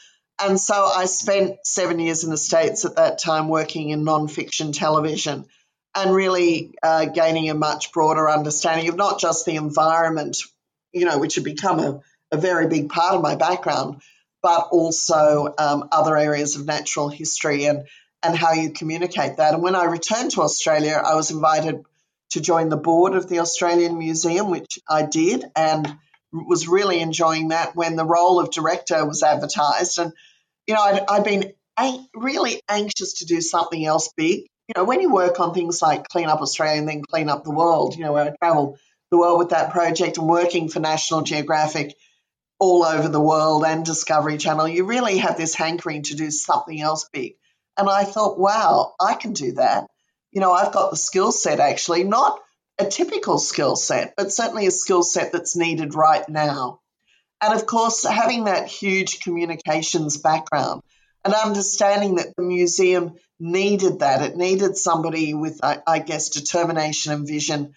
And 0.42 0.59
so 0.59 0.75
I 0.75 1.04
spent 1.04 1.59
seven 1.64 1.99
years 2.00 2.25
in 2.25 2.31
the 2.31 2.38
States 2.38 2.85
at 2.85 2.97
that 2.97 3.19
time 3.19 3.49
working 3.49 3.90
in 3.90 4.04
non-fiction 4.04 4.73
television 4.73 5.45
and 5.95 6.15
really 6.15 6.75
uh, 6.83 7.07
gaining 7.07 7.51
a 7.51 7.55
much 7.55 7.93
broader 7.93 8.31
understanding 8.31 8.89
of 8.89 8.97
not 8.97 9.21
just 9.21 9.45
the 9.45 9.57
environment, 9.57 10.39
you 10.93 11.05
know, 11.05 11.19
which 11.19 11.35
had 11.35 11.45
become 11.45 11.79
a, 11.81 12.01
a 12.31 12.37
very 12.37 12.67
big 12.67 12.89
part 12.89 13.15
of 13.15 13.23
my 13.23 13.35
background, 13.35 14.01
but 14.43 14.69
also 14.73 15.55
um, 15.59 15.89
other 15.93 16.17
areas 16.17 16.57
of 16.57 16.67
natural 16.67 17.09
history 17.09 17.67
and, 17.67 17.87
and 18.23 18.37
how 18.37 18.53
you 18.53 18.71
communicate 18.71 19.37
that. 19.37 19.55
And 19.55 19.63
when 19.63 19.77
I 19.77 19.85
returned 19.85 20.31
to 20.33 20.43
Australia, 20.43 21.01
I 21.05 21.15
was 21.15 21.31
invited 21.31 21.85
to 22.31 22.41
join 22.41 22.71
the 22.71 22.77
board 22.79 23.15
of 23.15 23.29
the 23.29 23.41
Australian 23.41 23.99
Museum, 23.99 24.51
which 24.51 24.79
I 24.89 25.05
did 25.05 25.45
and 25.55 25.95
was 26.33 26.67
really 26.67 27.01
enjoying 27.01 27.49
that 27.49 27.77
when 27.77 27.97
the 27.97 28.07
role 28.07 28.41
of 28.41 28.51
director 28.51 29.05
was 29.05 29.23
advertised. 29.23 29.99
And, 29.99 30.13
you 30.67 30.75
know, 30.75 30.81
I'd, 30.81 31.05
I'd 31.09 31.25
been 31.25 31.53
really 32.15 32.63
anxious 32.69 33.19
to 33.19 33.27
do 33.27 33.43
something 33.43 33.85
else 33.85 34.11
big. 34.17 34.47
You 34.75 34.81
know, 34.81 34.85
when 34.87 35.02
you 35.02 35.12
work 35.12 35.38
on 35.38 35.52
things 35.52 35.83
like 35.83 36.09
Clean 36.09 36.29
Up 36.29 36.41
Australia 36.41 36.79
and 36.79 36.88
then 36.88 37.02
Clean 37.02 37.29
Up 37.29 37.45
the 37.45 37.50
World, 37.50 37.95
you 37.95 38.05
know, 38.05 38.12
where 38.12 38.25
I 38.25 38.37
traveled 38.43 38.79
the 39.11 39.19
world 39.19 39.38
with 39.38 39.50
that 39.50 39.71
project 39.71 40.17
and 40.17 40.26
working 40.26 40.71
for 40.71 40.81
National 40.81 41.21
Geographic 41.21 41.95
all 42.59 42.83
over 42.83 43.07
the 43.09 43.21
world 43.21 43.64
and 43.67 43.85
Discovery 43.85 44.38
Channel, 44.38 44.69
you 44.69 44.87
really 44.87 45.19
have 45.19 45.37
this 45.37 45.55
hankering 45.55 46.05
to 46.05 46.14
do 46.14 46.31
something 46.31 46.81
else 46.81 47.07
big. 47.12 47.35
And 47.76 47.87
I 47.87 48.05
thought, 48.05 48.38
wow, 48.38 48.95
I 48.99 49.12
can 49.12 49.35
do 49.35 49.52
that. 49.52 49.88
You 50.31 50.41
know, 50.41 50.52
I've 50.52 50.73
got 50.73 50.91
the 50.91 50.97
skill 50.97 51.33
set 51.33 51.61
actually, 51.61 52.05
not 52.05 52.41
a 52.79 52.87
typical 52.87 53.37
skill 53.37 53.76
set, 53.76 54.14
but 54.17 54.33
certainly 54.33 54.67
a 54.67 54.71
skill 54.71 55.02
set 55.02 55.33
that's 55.33 55.55
needed 55.55 55.95
right 55.95 56.26
now. 56.31 56.81
And 57.43 57.52
of 57.52 57.67
course, 57.67 58.07
having 58.07 58.45
that 58.45 58.69
huge 58.69 59.21
communications 59.21 60.17
background 60.17 60.81
and 61.26 61.35
understanding 61.35 62.14
that 62.14 62.35
the 62.37 62.43
museum 62.43 63.17
needed 63.43 63.99
that. 63.99 64.23
It 64.23 64.37
needed 64.37 64.77
somebody 64.77 65.35
with, 65.35 65.61
I, 65.63 65.81
I 65.87 65.99
guess, 65.99 66.31
determination 66.31 67.13
and 67.13 67.27
vision 67.27 67.75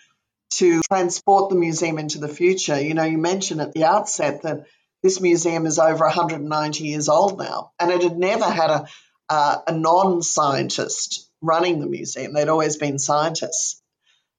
to 0.52 0.82
transport 0.88 1.50
the 1.50 1.56
museum 1.56 1.98
into 1.98 2.20
the 2.20 2.30
future. 2.30 2.80
You 2.80 2.94
know, 2.94 3.04
you 3.04 3.18
mentioned 3.18 3.62
at 3.62 3.74
the 3.74 3.84
outset 3.84 4.44
that 4.44 4.66
this 5.02 5.20
museum 5.20 5.66
is 5.66 5.80
over 5.80 6.06
190 6.06 6.84
years 6.84 7.10
old 7.10 7.40
now, 7.40 7.72
and 7.80 7.92
it 7.92 8.04
had 8.04 8.18
never 8.18 8.46
had 8.46 8.70
a, 8.70 8.88
a 9.68 9.72
non 9.72 10.22
scientist 10.22 11.30
running 11.42 11.80
the 11.80 11.88
museum. 11.88 12.34
They'd 12.34 12.48
always 12.48 12.78
been 12.78 13.00
scientists. 13.00 13.82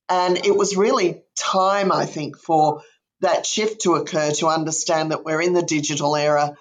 And 0.08 0.38
it 0.46 0.56
was 0.56 0.76
really 0.76 1.22
time, 1.36 1.90
I 1.90 2.06
think, 2.06 2.38
for 2.38 2.82
that 3.20 3.46
shift 3.46 3.82
to 3.82 3.94
occur 3.94 4.30
to 4.32 4.46
understand 4.46 5.10
that 5.10 5.24
we're 5.24 5.40
in 5.40 5.54
the 5.54 5.62
digital 5.62 6.14
era 6.14 6.54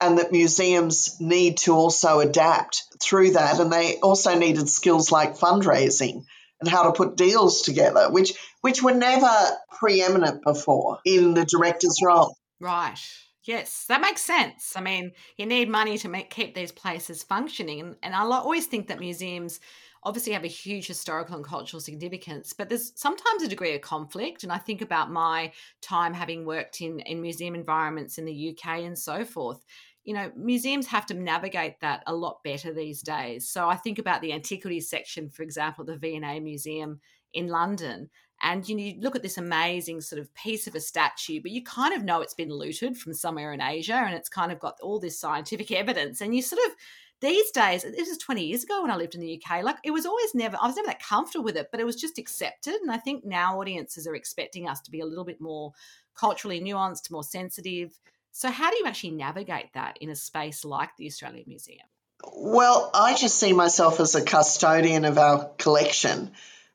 and 0.00 0.18
that 0.18 0.32
museums 0.32 1.20
need 1.20 1.58
to 1.58 1.74
also 1.74 2.20
adapt 2.20 2.84
through 3.00 3.32
that. 3.32 3.60
And 3.60 3.72
they 3.72 3.98
also 3.98 4.38
needed 4.38 4.68
skills 4.68 5.12
like 5.12 5.38
fundraising 5.38 6.24
and 6.60 6.68
how 6.68 6.84
to 6.84 6.92
put 6.92 7.16
deals 7.16 7.62
together, 7.62 8.10
which 8.10 8.34
which 8.60 8.82
were 8.82 8.94
never 8.94 9.30
preeminent 9.78 10.42
before 10.42 10.98
in 11.04 11.34
the 11.34 11.44
director's 11.44 11.98
role. 12.04 12.36
Right. 12.60 12.98
Yes, 13.44 13.86
that 13.88 14.02
makes 14.02 14.20
sense. 14.20 14.74
I 14.76 14.82
mean, 14.82 15.12
you 15.38 15.46
need 15.46 15.70
money 15.70 15.96
to 15.98 16.08
make, 16.08 16.28
keep 16.28 16.54
these 16.54 16.72
places 16.72 17.22
functioning. 17.22 17.80
And, 17.80 17.96
and 18.02 18.14
I 18.14 18.20
always 18.20 18.66
think 18.66 18.88
that 18.88 19.00
museums 19.00 19.60
obviously 20.02 20.32
have 20.32 20.44
a 20.44 20.48
huge 20.48 20.86
historical 20.86 21.36
and 21.36 21.44
cultural 21.44 21.80
significance, 21.80 22.52
but 22.52 22.68
there's 22.68 22.92
sometimes 22.96 23.42
a 23.42 23.48
degree 23.48 23.74
of 23.74 23.80
conflict. 23.80 24.42
And 24.42 24.52
I 24.52 24.58
think 24.58 24.82
about 24.82 25.10
my 25.10 25.52
time 25.82 26.14
having 26.14 26.44
worked 26.44 26.80
in, 26.80 27.00
in 27.00 27.20
museum 27.20 27.54
environments 27.54 28.18
in 28.18 28.24
the 28.24 28.50
UK 28.50 28.80
and 28.80 28.98
so 28.98 29.24
forth. 29.24 29.64
You 30.04 30.14
know, 30.14 30.32
museums 30.34 30.86
have 30.88 31.06
to 31.06 31.14
navigate 31.14 31.80
that 31.80 32.02
a 32.06 32.14
lot 32.14 32.42
better 32.42 32.72
these 32.72 33.02
days. 33.02 33.48
So 33.48 33.68
I 33.68 33.76
think 33.76 33.98
about 33.98 34.22
the 34.22 34.32
antiquities 34.32 34.88
section, 34.88 35.28
for 35.28 35.42
example, 35.42 35.84
the 35.84 35.96
V&A 35.96 36.40
Museum 36.40 37.00
in 37.32 37.48
London 37.48 38.10
and 38.42 38.66
you, 38.66 38.94
look 39.00 39.14
at 39.14 39.22
this 39.22 39.38
amazing 39.38 40.00
sort 40.00 40.20
of 40.20 40.32
piece 40.34 40.66
of 40.66 40.74
a 40.74 40.80
statue, 40.80 41.42
but 41.42 41.50
you 41.50 41.62
kind 41.62 41.94
of 41.94 42.04
know 42.04 42.22
it's 42.22 42.34
been 42.34 42.48
looted 42.48 42.96
from 42.96 43.12
somewhere 43.12 43.52
in 43.52 43.60
Asia 43.60 43.94
and 43.94 44.14
it's 44.14 44.30
kind 44.30 44.50
of 44.50 44.58
got 44.58 44.80
all 44.80 44.98
this 44.98 45.18
scientific 45.18 45.70
evidence. 45.70 46.20
And 46.20 46.34
you 46.34 46.40
sort 46.40 46.62
of, 46.66 46.72
these 47.20 47.50
days, 47.50 47.82
this 47.82 48.08
is 48.08 48.16
20 48.16 48.42
years 48.42 48.64
ago 48.64 48.80
when 48.80 48.90
I 48.90 48.96
lived 48.96 49.14
in 49.14 49.20
the 49.20 49.42
UK, 49.42 49.62
like 49.62 49.76
it 49.84 49.90
was 49.90 50.06
always 50.06 50.34
never, 50.34 50.56
I 50.58 50.66
was 50.66 50.76
never 50.76 50.86
that 50.86 51.02
comfortable 51.02 51.44
with 51.44 51.56
it, 51.56 51.68
but 51.70 51.80
it 51.80 51.84
was 51.84 51.96
just 51.96 52.18
accepted. 52.18 52.74
And 52.80 52.90
I 52.90 52.96
think 52.96 53.26
now 53.26 53.60
audiences 53.60 54.06
are 54.06 54.14
expecting 54.14 54.66
us 54.66 54.80
to 54.82 54.90
be 54.90 55.00
a 55.00 55.06
little 55.06 55.24
bit 55.24 55.40
more 55.40 55.72
culturally 56.14 56.62
nuanced, 56.62 57.10
more 57.10 57.22
sensitive. 57.22 57.98
So, 58.32 58.50
how 58.50 58.70
do 58.70 58.76
you 58.76 58.86
actually 58.86 59.12
navigate 59.12 59.72
that 59.74 59.98
in 60.00 60.10
a 60.10 60.16
space 60.16 60.64
like 60.64 60.96
the 60.96 61.06
Australian 61.06 61.44
Museum? 61.46 61.86
Well, 62.34 62.90
I 62.94 63.14
just 63.14 63.38
see 63.38 63.52
myself 63.52 64.00
as 64.00 64.14
a 64.14 64.24
custodian 64.24 65.04
of 65.04 65.18
our 65.18 65.50
collection 65.58 66.32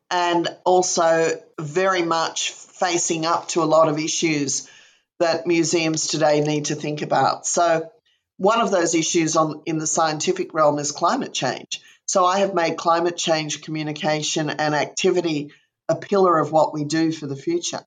and 0.09 0.47
also 0.65 1.41
very 1.59 2.01
much 2.01 2.51
facing 2.51 3.25
up 3.25 3.47
to 3.49 3.63
a 3.63 3.65
lot 3.65 3.89
of 3.89 3.99
issues 3.99 4.69
that 5.19 5.47
museums 5.47 6.07
today 6.07 6.41
need 6.41 6.65
to 6.65 6.75
think 6.75 7.01
about. 7.01 7.45
So, 7.45 7.89
one 8.37 8.59
of 8.59 8.69
those 8.69 8.95
issues 8.95 9.37
on, 9.37 9.61
in 9.65 9.77
the 9.77 9.87
scientific 9.87 10.53
realm 10.53 10.77
is 10.77 10.91
climate 10.91 11.33
change. 11.33 11.81
So, 12.05 12.25
I 12.25 12.39
have 12.39 12.53
made 12.53 12.77
climate 12.77 13.17
change 13.17 13.61
communication 13.61 14.49
and 14.49 14.75
activity 14.75 15.51
a 15.87 15.95
pillar 15.95 16.37
of 16.37 16.51
what 16.51 16.73
we 16.73 16.83
do 16.83 17.11
for 17.11 17.27
the 17.27 17.35
future. 17.35 17.85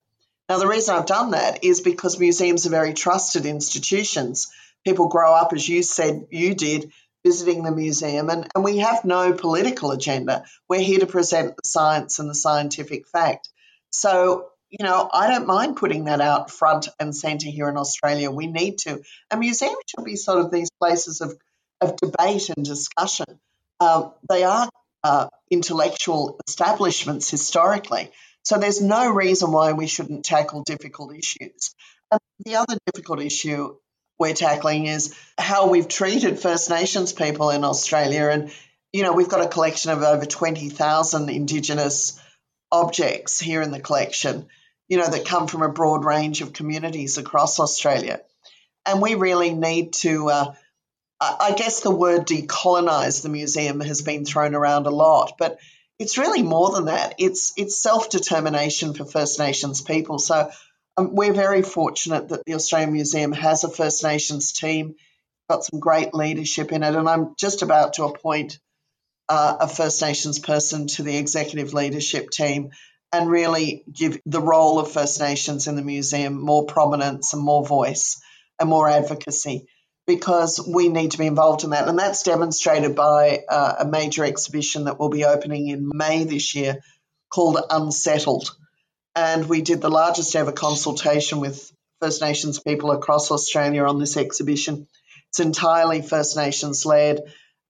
Now, 0.48 0.58
the 0.58 0.66
reason 0.66 0.94
I've 0.94 1.06
done 1.06 1.32
that 1.32 1.62
is 1.62 1.82
because 1.82 2.18
museums 2.18 2.66
are 2.66 2.70
very 2.70 2.94
trusted 2.94 3.44
institutions. 3.44 4.50
People 4.84 5.08
grow 5.08 5.34
up, 5.34 5.52
as 5.52 5.68
you 5.68 5.82
said 5.82 6.28
you 6.30 6.54
did, 6.54 6.90
visiting 7.24 7.62
the 7.62 7.70
museum, 7.70 8.30
and, 8.30 8.48
and 8.54 8.64
we 8.64 8.78
have 8.78 9.04
no 9.04 9.34
political 9.34 9.90
agenda. 9.90 10.44
We're 10.68 10.80
here 10.80 11.00
to 11.00 11.06
present 11.06 11.56
the 11.56 11.68
science 11.68 12.18
and 12.18 12.30
the 12.30 12.34
scientific 12.34 13.06
fact. 13.08 13.48
So, 13.90 14.48
you 14.70 14.84
know, 14.84 15.10
I 15.12 15.28
don't 15.28 15.46
mind 15.46 15.76
putting 15.76 16.04
that 16.04 16.20
out 16.20 16.50
front 16.50 16.88
and 16.98 17.14
centre 17.14 17.50
here 17.50 17.68
in 17.68 17.76
Australia. 17.76 18.30
We 18.30 18.46
need 18.46 18.78
to. 18.78 19.02
A 19.30 19.36
museum 19.36 19.74
should 19.86 20.04
be 20.04 20.16
sort 20.16 20.44
of 20.44 20.50
these 20.50 20.70
places 20.80 21.20
of, 21.20 21.36
of 21.80 21.96
debate 21.96 22.50
and 22.50 22.64
discussion. 22.64 23.26
Uh, 23.80 24.10
they 24.28 24.44
are 24.44 24.68
uh, 25.04 25.28
intellectual 25.50 26.38
establishments 26.46 27.30
historically. 27.30 28.10
So 28.48 28.56
there's 28.56 28.80
no 28.80 29.12
reason 29.12 29.52
why 29.52 29.74
we 29.74 29.86
shouldn't 29.86 30.24
tackle 30.24 30.62
difficult 30.62 31.14
issues. 31.14 31.74
And 32.10 32.18
the 32.46 32.56
other 32.56 32.78
difficult 32.86 33.20
issue 33.20 33.76
we're 34.18 34.32
tackling 34.32 34.86
is 34.86 35.14
how 35.36 35.68
we've 35.68 35.86
treated 35.86 36.38
First 36.38 36.70
Nations 36.70 37.12
people 37.12 37.50
in 37.50 37.62
Australia. 37.62 38.30
And, 38.30 38.50
you 38.90 39.02
know, 39.02 39.12
we've 39.12 39.28
got 39.28 39.44
a 39.44 39.48
collection 39.48 39.90
of 39.90 40.02
over 40.02 40.24
20,000 40.24 41.28
Indigenous 41.28 42.18
objects 42.72 43.38
here 43.38 43.60
in 43.60 43.70
the 43.70 43.80
collection, 43.80 44.46
you 44.88 44.96
know, 44.96 45.10
that 45.10 45.26
come 45.26 45.46
from 45.46 45.60
a 45.60 45.68
broad 45.68 46.06
range 46.06 46.40
of 46.40 46.54
communities 46.54 47.18
across 47.18 47.60
Australia. 47.60 48.22
And 48.86 49.02
we 49.02 49.14
really 49.14 49.52
need 49.52 49.92
to, 50.04 50.30
uh, 50.30 50.54
I 51.20 51.52
guess 51.54 51.80
the 51.80 51.90
word 51.90 52.26
decolonize 52.26 53.20
the 53.20 53.28
museum 53.28 53.80
has 53.80 54.00
been 54.00 54.24
thrown 54.24 54.54
around 54.54 54.86
a 54.86 54.90
lot, 54.90 55.34
but 55.38 55.58
it's 55.98 56.18
really 56.18 56.42
more 56.42 56.70
than 56.70 56.86
that. 56.86 57.14
It's 57.18 57.52
it's 57.56 57.80
self 57.80 58.10
determination 58.10 58.94
for 58.94 59.04
First 59.04 59.38
Nations 59.38 59.80
people. 59.80 60.18
So 60.18 60.50
um, 60.96 61.14
we're 61.14 61.32
very 61.32 61.62
fortunate 61.62 62.28
that 62.28 62.44
the 62.46 62.54
Australian 62.54 62.92
Museum 62.92 63.32
has 63.32 63.64
a 63.64 63.70
First 63.70 64.04
Nations 64.04 64.52
team, 64.52 64.94
got 65.48 65.64
some 65.64 65.80
great 65.80 66.14
leadership 66.14 66.72
in 66.72 66.82
it, 66.82 66.94
and 66.94 67.08
I'm 67.08 67.34
just 67.38 67.62
about 67.62 67.94
to 67.94 68.04
appoint 68.04 68.58
uh, 69.28 69.56
a 69.60 69.68
First 69.68 70.00
Nations 70.00 70.38
person 70.38 70.86
to 70.88 71.02
the 71.02 71.16
executive 71.16 71.74
leadership 71.74 72.30
team 72.30 72.70
and 73.12 73.28
really 73.28 73.84
give 73.90 74.20
the 74.26 74.40
role 74.40 74.78
of 74.78 74.92
First 74.92 75.20
Nations 75.20 75.66
in 75.66 75.76
the 75.76 75.82
museum 75.82 76.40
more 76.40 76.66
prominence 76.66 77.32
and 77.32 77.42
more 77.42 77.66
voice 77.66 78.20
and 78.60 78.68
more 78.68 78.88
advocacy 78.88 79.66
because 80.08 80.60
we 80.66 80.88
need 80.88 81.12
to 81.12 81.18
be 81.18 81.26
involved 81.26 81.62
in 81.62 81.70
that. 81.70 81.86
And 81.86 81.96
that's 81.96 82.24
demonstrated 82.24 82.96
by 82.96 83.44
uh, 83.48 83.74
a 83.78 83.84
major 83.86 84.24
exhibition 84.24 84.84
that 84.86 84.98
will 84.98 85.10
be 85.10 85.24
opening 85.24 85.68
in 85.68 85.88
May 85.94 86.24
this 86.24 86.56
year 86.56 86.78
called 87.30 87.58
Unsettled 87.70 88.56
and 89.18 89.48
we 89.48 89.62
did 89.62 89.80
the 89.80 89.90
largest 89.90 90.36
ever 90.36 90.52
consultation 90.52 91.40
with 91.40 91.72
First 92.00 92.22
Nations 92.22 92.60
people 92.60 92.92
across 92.92 93.30
Australia 93.30 93.84
on 93.84 93.98
this 93.98 94.16
exhibition. 94.16 94.86
It's 95.30 95.40
entirely 95.40 96.02
First 96.02 96.36
Nations 96.36 96.86
led, 96.86 97.22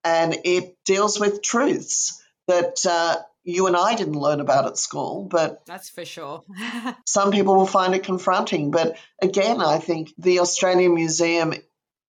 and 0.05 0.37
it 0.45 0.77
deals 0.85 1.19
with 1.19 1.43
truths 1.43 2.23
that 2.47 2.85
uh, 2.87 3.17
you 3.45 3.67
and 3.67 3.77
I 3.77 3.95
didn't 3.95 4.21
learn 4.21 4.41
about 4.41 4.67
at 4.67 4.77
school, 4.77 5.27
but 5.31 5.65
that's 5.65 5.89
for 5.89 6.05
sure. 6.05 6.45
some 7.07 7.33
people 7.33 7.57
will 7.57 7.67
find 7.67 7.95
it 7.95 8.05
confronting. 8.05 8.71
But 8.71 8.99
again, 9.23 9.63
I 9.63 9.79
think 9.79 10.13
the 10.19 10.41
Australian 10.41 10.95
Museum 10.95 11.55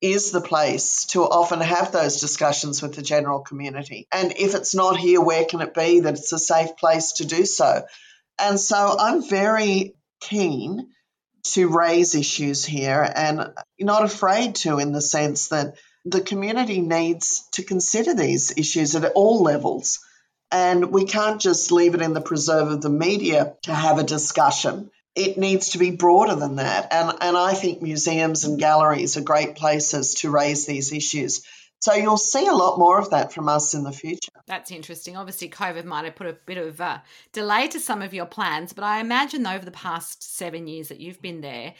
is 0.01 0.31
the 0.31 0.41
place 0.41 1.05
to 1.07 1.23
often 1.23 1.59
have 1.59 1.91
those 1.91 2.21
discussions 2.21 2.81
with 2.81 2.95
the 2.95 3.01
general 3.01 3.39
community. 3.39 4.07
And 4.11 4.33
if 4.37 4.55
it's 4.55 4.73
not 4.73 4.97
here, 4.97 5.21
where 5.21 5.45
can 5.45 5.61
it 5.61 5.73
be 5.73 6.01
that 6.01 6.15
it's 6.15 6.31
a 6.31 6.39
safe 6.39 6.77
place 6.77 7.13
to 7.13 7.25
do 7.25 7.45
so? 7.45 7.83
And 8.39 8.59
so 8.59 8.95
I'm 8.97 9.27
very 9.27 9.95
keen 10.21 10.89
to 11.43 11.67
raise 11.67 12.15
issues 12.15 12.65
here 12.65 13.11
and 13.15 13.51
not 13.79 14.03
afraid 14.03 14.55
to, 14.55 14.79
in 14.79 14.91
the 14.91 15.01
sense 15.01 15.49
that 15.49 15.75
the 16.05 16.21
community 16.21 16.81
needs 16.81 17.47
to 17.53 17.63
consider 17.63 18.13
these 18.13 18.57
issues 18.57 18.95
at 18.95 19.11
all 19.13 19.43
levels. 19.43 19.99
And 20.51 20.91
we 20.91 21.05
can't 21.05 21.41
just 21.41 21.71
leave 21.71 21.93
it 21.93 22.01
in 22.01 22.13
the 22.13 22.21
preserve 22.21 22.69
of 22.69 22.81
the 22.81 22.89
media 22.89 23.55
to 23.63 23.73
have 23.73 23.99
a 23.99 24.03
discussion. 24.03 24.89
It 25.15 25.37
needs 25.37 25.69
to 25.69 25.77
be 25.77 25.91
broader 25.91 26.35
than 26.35 26.57
that. 26.57 26.93
And, 26.93 27.17
and 27.21 27.37
I 27.37 27.53
think 27.53 27.81
museums 27.81 28.45
and 28.45 28.59
galleries 28.59 29.17
are 29.17 29.21
great 29.21 29.55
places 29.55 30.15
to 30.15 30.29
raise 30.29 30.65
these 30.65 30.93
issues. 30.93 31.45
So 31.81 31.93
you'll 31.93 32.17
see 32.17 32.45
a 32.45 32.53
lot 32.53 32.77
more 32.77 32.99
of 32.99 33.11
that 33.11 33.31
from 33.31 33.47
us 33.47 33.73
in 33.73 33.83
the 33.83 33.91
future. 33.91 34.31
That's 34.47 34.69
interesting. 34.69 35.15
Obviously, 35.15 35.49
COVID 35.49 35.85
might 35.85 36.05
have 36.05 36.15
put 36.15 36.27
a 36.27 36.37
bit 36.45 36.57
of 36.57 36.81
uh, 36.81 36.99
delay 37.31 37.69
to 37.69 37.79
some 37.79 38.01
of 38.01 38.13
your 38.13 38.25
plans, 38.25 38.73
but 38.73 38.83
I 38.83 38.99
imagine 38.99 39.47
over 39.47 39.63
the 39.63 39.71
past 39.71 40.37
seven 40.37 40.67
years 40.67 40.89
that 40.89 40.99
you've 40.99 41.21
been 41.21 41.39
there, 41.39 41.73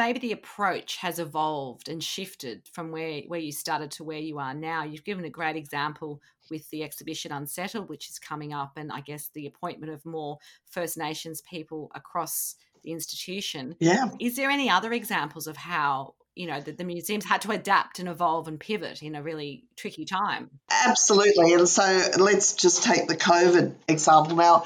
maybe 0.00 0.18
the 0.18 0.32
approach 0.32 0.96
has 0.96 1.18
evolved 1.18 1.86
and 1.86 2.02
shifted 2.02 2.62
from 2.72 2.90
where, 2.90 3.20
where 3.28 3.38
you 3.38 3.52
started 3.52 3.90
to 3.90 4.02
where 4.02 4.18
you 4.18 4.38
are 4.38 4.54
now. 4.54 4.82
You've 4.82 5.04
given 5.04 5.26
a 5.26 5.30
great 5.30 5.56
example 5.56 6.22
with 6.50 6.68
the 6.70 6.82
exhibition 6.82 7.32
Unsettled, 7.32 7.90
which 7.90 8.08
is 8.08 8.18
coming 8.18 8.54
up, 8.54 8.72
and 8.76 8.90
I 8.90 9.02
guess 9.02 9.28
the 9.34 9.46
appointment 9.46 9.92
of 9.92 10.06
more 10.06 10.38
First 10.64 10.96
Nations 10.96 11.42
people 11.42 11.90
across 11.94 12.54
the 12.82 12.92
institution. 12.92 13.76
Yeah. 13.78 14.06
Is 14.18 14.36
there 14.36 14.48
any 14.48 14.70
other 14.70 14.90
examples 14.94 15.46
of 15.46 15.58
how 15.58 16.14
you 16.34 16.46
know 16.46 16.60
that 16.62 16.78
the 16.78 16.84
museums 16.84 17.26
had 17.26 17.42
to 17.42 17.50
adapt 17.50 17.98
and 17.98 18.08
evolve 18.08 18.48
and 18.48 18.58
pivot 18.58 19.02
in 19.02 19.14
a 19.14 19.22
really 19.22 19.64
tricky 19.76 20.06
time? 20.06 20.48
Absolutely. 20.86 21.52
And 21.52 21.68
so 21.68 22.08
let's 22.16 22.54
just 22.54 22.84
take 22.84 23.06
the 23.06 23.16
COVID 23.16 23.74
example 23.86 24.36
now. 24.36 24.64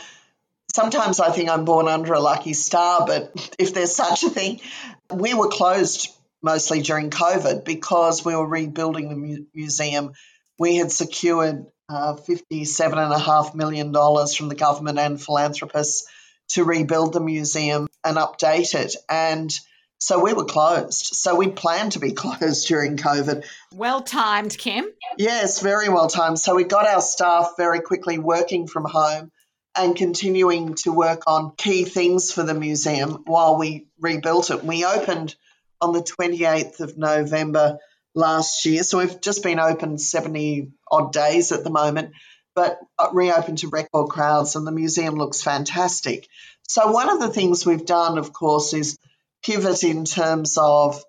Sometimes 0.74 1.20
I 1.20 1.30
think 1.30 1.48
I'm 1.48 1.64
born 1.64 1.86
under 1.86 2.14
a 2.14 2.18
lucky 2.18 2.52
star, 2.52 3.06
but 3.06 3.30
if 3.60 3.74
there's 3.74 3.94
such 3.94 4.24
a 4.24 4.28
thing, 4.28 4.60
we 5.08 5.32
were 5.32 5.46
closed 5.46 6.08
mostly 6.42 6.82
during 6.82 7.10
COVID 7.10 7.64
because 7.64 8.24
we 8.24 8.34
were 8.34 8.44
rebuilding 8.44 9.08
the 9.08 9.14
mu- 9.14 9.46
museum. 9.54 10.14
We 10.58 10.74
had 10.74 10.90
secured 10.90 11.66
uh, 11.88 12.16
$57.5 12.16 13.54
million 13.54 13.92
from 13.92 14.48
the 14.48 14.56
government 14.56 14.98
and 14.98 15.22
philanthropists 15.22 16.08
to 16.48 16.64
rebuild 16.64 17.12
the 17.12 17.20
museum 17.20 17.86
and 18.04 18.16
update 18.16 18.74
it. 18.74 18.96
And 19.08 19.56
so 19.98 20.18
we 20.18 20.32
were 20.32 20.44
closed. 20.44 21.06
So 21.14 21.36
we 21.36 21.50
planned 21.50 21.92
to 21.92 22.00
be 22.00 22.10
closed 22.14 22.66
during 22.66 22.96
COVID. 22.96 23.44
Well 23.72 24.02
timed, 24.02 24.58
Kim. 24.58 24.86
Yes, 25.18 25.60
very 25.60 25.88
well 25.88 26.08
timed. 26.08 26.40
So 26.40 26.56
we 26.56 26.64
got 26.64 26.88
our 26.88 27.00
staff 27.00 27.52
very 27.56 27.78
quickly 27.78 28.18
working 28.18 28.66
from 28.66 28.86
home 28.86 29.30
and 29.76 29.96
continuing 29.96 30.74
to 30.74 30.92
work 30.92 31.22
on 31.26 31.54
key 31.56 31.84
things 31.84 32.32
for 32.32 32.42
the 32.42 32.54
museum 32.54 33.22
while 33.26 33.58
we 33.58 33.86
rebuilt 34.00 34.50
it. 34.50 34.64
We 34.64 34.84
opened 34.84 35.34
on 35.80 35.92
the 35.92 36.02
28th 36.02 36.80
of 36.80 36.96
November 36.96 37.78
last 38.14 38.64
year. 38.64 38.82
So 38.82 38.98
we've 38.98 39.20
just 39.20 39.42
been 39.42 39.58
open 39.58 39.98
70 39.98 40.70
odd 40.90 41.12
days 41.12 41.52
at 41.52 41.64
the 41.64 41.70
moment, 41.70 42.12
but 42.54 42.78
reopened 43.12 43.58
to 43.58 43.68
record 43.68 44.10
crowds, 44.10 44.54
and 44.54 44.66
the 44.66 44.72
museum 44.72 45.16
looks 45.16 45.42
fantastic. 45.42 46.28
So, 46.68 46.90
one 46.92 47.10
of 47.10 47.20
the 47.20 47.28
things 47.28 47.66
we've 47.66 47.84
done, 47.84 48.16
of 48.16 48.32
course, 48.32 48.72
is 48.72 48.98
pivot 49.42 49.82
in 49.82 50.04
terms 50.04 50.56
of 50.56 51.02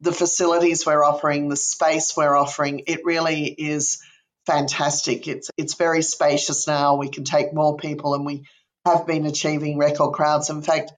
the 0.00 0.12
facilities 0.12 0.86
we're 0.86 1.04
offering, 1.04 1.48
the 1.48 1.56
space 1.56 2.16
we're 2.16 2.36
offering. 2.36 2.84
It 2.86 3.04
really 3.04 3.46
is 3.46 4.02
fantastic. 4.46 5.28
It's 5.28 5.50
it's 5.56 5.74
very 5.74 6.02
spacious 6.02 6.66
now. 6.66 6.96
We 6.96 7.08
can 7.08 7.24
take 7.24 7.54
more 7.54 7.76
people, 7.76 8.14
and 8.14 8.24
we 8.24 8.46
have 8.84 9.06
been 9.06 9.26
achieving 9.26 9.78
record 9.78 10.12
crowds. 10.12 10.50
In 10.50 10.62
fact, 10.62 10.92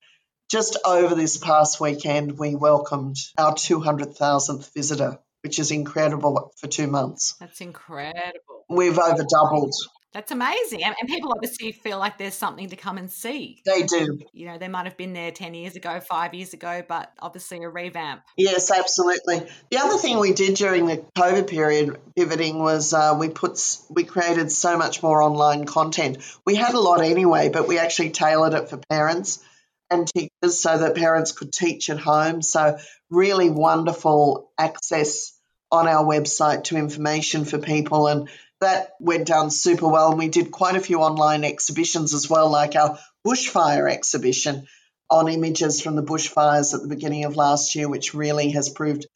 just 0.51 0.79
over 0.85 1.15
this 1.15 1.37
past 1.37 1.81
weekend, 1.81 2.39
we 2.39 2.55
welcomed 2.55 3.17
our 3.39 3.53
200,000th 3.55 4.73
visitor 4.75 5.19
which 5.47 5.61
is 5.61 5.71
incredible 5.71 6.53
for 6.57 6.67
two 6.67 6.89
months. 6.89 7.37
That's 7.39 7.61
incredible. 7.61 8.65
We've 8.69 8.99
over 8.99 9.23
doubled. 9.23 9.75
That's 10.17 10.33
amazing. 10.33 10.83
And, 10.83 10.95
and, 10.99 11.11
people 11.11 11.31
obviously 11.31 11.73
feel 11.73 11.99
like 11.99 12.17
there's 12.17 12.35
something 12.35 12.71
to 12.71 12.77
come 12.77 12.97
and 12.97 13.13
see. 13.13 13.61
They 13.67 13.83
do. 13.83 14.19
You 14.33 14.47
know, 14.47 14.57
they 14.57 14.67
might 14.67 14.87
have 14.87 14.97
been 14.97 15.13
there 15.13 15.31
10 15.31 15.53
years 15.53 15.77
ago, 15.77 16.01
five 16.01 16.33
years 16.33 16.55
ago, 16.55 16.83
but 16.89 17.13
obviously 17.19 17.63
a 17.63 17.69
revamp. 17.69 18.23
Yes, 18.39 18.71
absolutely. 18.71 19.47
The 19.71 19.77
other 19.77 19.99
thing 19.99 20.19
we 20.19 20.33
did 20.33 20.55
during 20.55 20.87
the 20.87 21.05
COVID 21.19 21.49
period 21.49 21.99
pivoting 22.17 22.59
was 22.59 22.95
uh, 22.95 23.15
we 23.21 23.29
put, 23.29 23.61
we 23.91 24.05
created 24.05 24.51
so 24.51 24.79
much 24.79 25.03
more 25.03 25.21
online 25.21 25.67
content. 25.67 26.17
We 26.47 26.55
had 26.55 26.73
a 26.73 26.81
lot 26.81 27.03
anyway, 27.03 27.51
but 27.51 27.69
we 27.69 27.79
actually 27.79 28.09
tailored 28.09 28.55
it 28.55 28.71
for 28.71 28.79
parents 28.89 29.45
and 29.91 30.09
teachers 30.09 30.63
so 30.63 30.79
that 30.79 30.95
parents 30.95 31.33
could 31.33 31.53
teach 31.53 31.91
at 31.91 31.99
home. 31.99 32.41
So, 32.41 32.79
really 33.11 33.51
wonderful 33.51 34.51
access 34.57 35.39
on 35.71 35.89
our 35.89 36.05
website 36.05 36.65
to 36.65 36.77
information 36.77 37.45
for 37.45 37.59
people. 37.59 38.07
And 38.07 38.29
that 38.61 38.93
went 39.01 39.27
down 39.27 39.51
super 39.51 39.89
well. 39.89 40.11
And 40.11 40.19
we 40.19 40.29
did 40.29 40.51
quite 40.51 40.77
a 40.77 40.81
few 40.81 41.01
online 41.01 41.45
exhibitions 41.45 42.15
as 42.15 42.29
well, 42.29 42.51
like 42.51 42.75
our 42.75 42.99
bushfire 43.27 43.91
exhibition 43.91 44.67
on 45.11 45.29
images 45.29 45.81
from 45.81 45.97
the 45.97 46.03
bushfires 46.03 46.75
at 46.75 46.83
the 46.83 46.89
beginning 46.89 47.25
of 47.25 47.37
last 47.37 47.75
year, 47.75 47.89
which 47.89 48.15
really 48.15 48.51
has 48.51 48.69
proved 48.69 49.07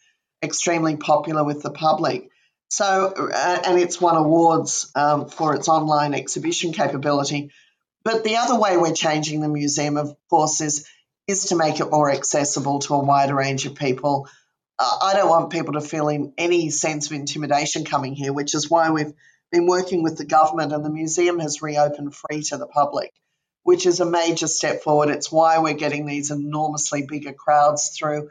extremely 0.42 0.96
popular 0.96 1.44
with 1.44 1.62
the 1.62 1.70
public. 1.70 2.30
So, 2.68 3.12
uh, 3.32 3.62
and 3.66 3.78
it's 3.80 4.00
won 4.00 4.16
awards 4.16 4.90
um, 4.94 5.28
for 5.28 5.56
its 5.56 5.68
online 5.68 6.14
exhibition 6.14 6.72
capability. 6.72 7.50
But 8.04 8.24
the 8.24 8.36
other 8.36 8.58
way 8.58 8.76
we're 8.76 8.94
changing 8.94 9.40
the 9.40 9.48
museum, 9.48 9.96
of 9.96 10.16
course, 10.28 10.60
is 10.60 10.86
is 11.26 11.46
to 11.46 11.56
make 11.56 11.80
it 11.80 11.90
more 11.90 12.10
accessible 12.10 12.80
to 12.80 12.94
a 12.94 13.04
wider 13.04 13.34
range 13.34 13.66
of 13.66 13.74
people 13.74 14.28
Uh, 14.80 14.98
I 15.02 15.12
don't 15.14 15.28
want 15.28 15.52
people 15.52 15.74
to 15.74 15.82
feel 15.82 16.08
in 16.08 16.32
any 16.38 16.70
sense 16.70 17.06
of 17.06 17.12
intimidation 17.12 17.84
coming 17.84 18.14
here, 18.14 18.32
which 18.32 18.54
is 18.54 18.70
why 18.70 18.90
we've 18.90 19.12
been 19.52 19.66
working 19.66 20.02
with 20.02 20.16
the 20.16 20.24
government 20.24 20.72
and 20.72 20.82
the 20.82 20.90
museum 20.90 21.38
has 21.38 21.60
reopened 21.60 22.14
free 22.14 22.42
to 22.44 22.56
the 22.56 22.66
public, 22.66 23.12
which 23.62 23.84
is 23.84 24.00
a 24.00 24.06
major 24.06 24.46
step 24.46 24.82
forward. 24.82 25.10
It's 25.10 25.30
why 25.30 25.58
we're 25.58 25.74
getting 25.74 26.06
these 26.06 26.30
enormously 26.30 27.04
bigger 27.06 27.34
crowds 27.34 27.94
through. 27.98 28.30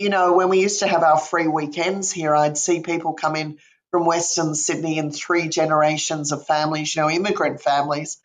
You 0.00 0.08
know, 0.08 0.32
when 0.32 0.48
we 0.48 0.60
used 0.60 0.80
to 0.80 0.88
have 0.88 1.04
our 1.04 1.18
free 1.18 1.46
weekends 1.46 2.10
here, 2.10 2.34
I'd 2.34 2.58
see 2.58 2.80
people 2.80 3.12
come 3.12 3.36
in 3.36 3.58
from 3.92 4.06
Western 4.06 4.56
Sydney 4.56 4.98
in 4.98 5.12
three 5.12 5.48
generations 5.48 6.32
of 6.32 6.46
families, 6.46 6.96
you 6.96 7.02
know, 7.02 7.10
immigrant 7.10 7.60
families, 7.60 8.18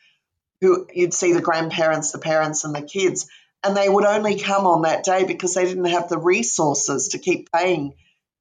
who 0.62 0.88
you'd 0.92 1.14
see 1.14 1.34
the 1.34 1.42
grandparents, 1.42 2.12
the 2.12 2.18
parents, 2.18 2.64
and 2.64 2.74
the 2.74 2.82
kids 2.82 3.28
and 3.64 3.76
they 3.78 3.88
would 3.88 4.06
only 4.06 4.40
come 4.40 4.66
on 4.66 4.84
that 4.84 5.04
day 5.04 5.26
because 5.26 5.54
they 5.54 5.66
didn't 5.66 5.86
have 5.86 6.10
the 6.10 6.18
resources 6.18 7.10
to 7.10 7.20
keep 7.20 7.52
paying 7.52 7.94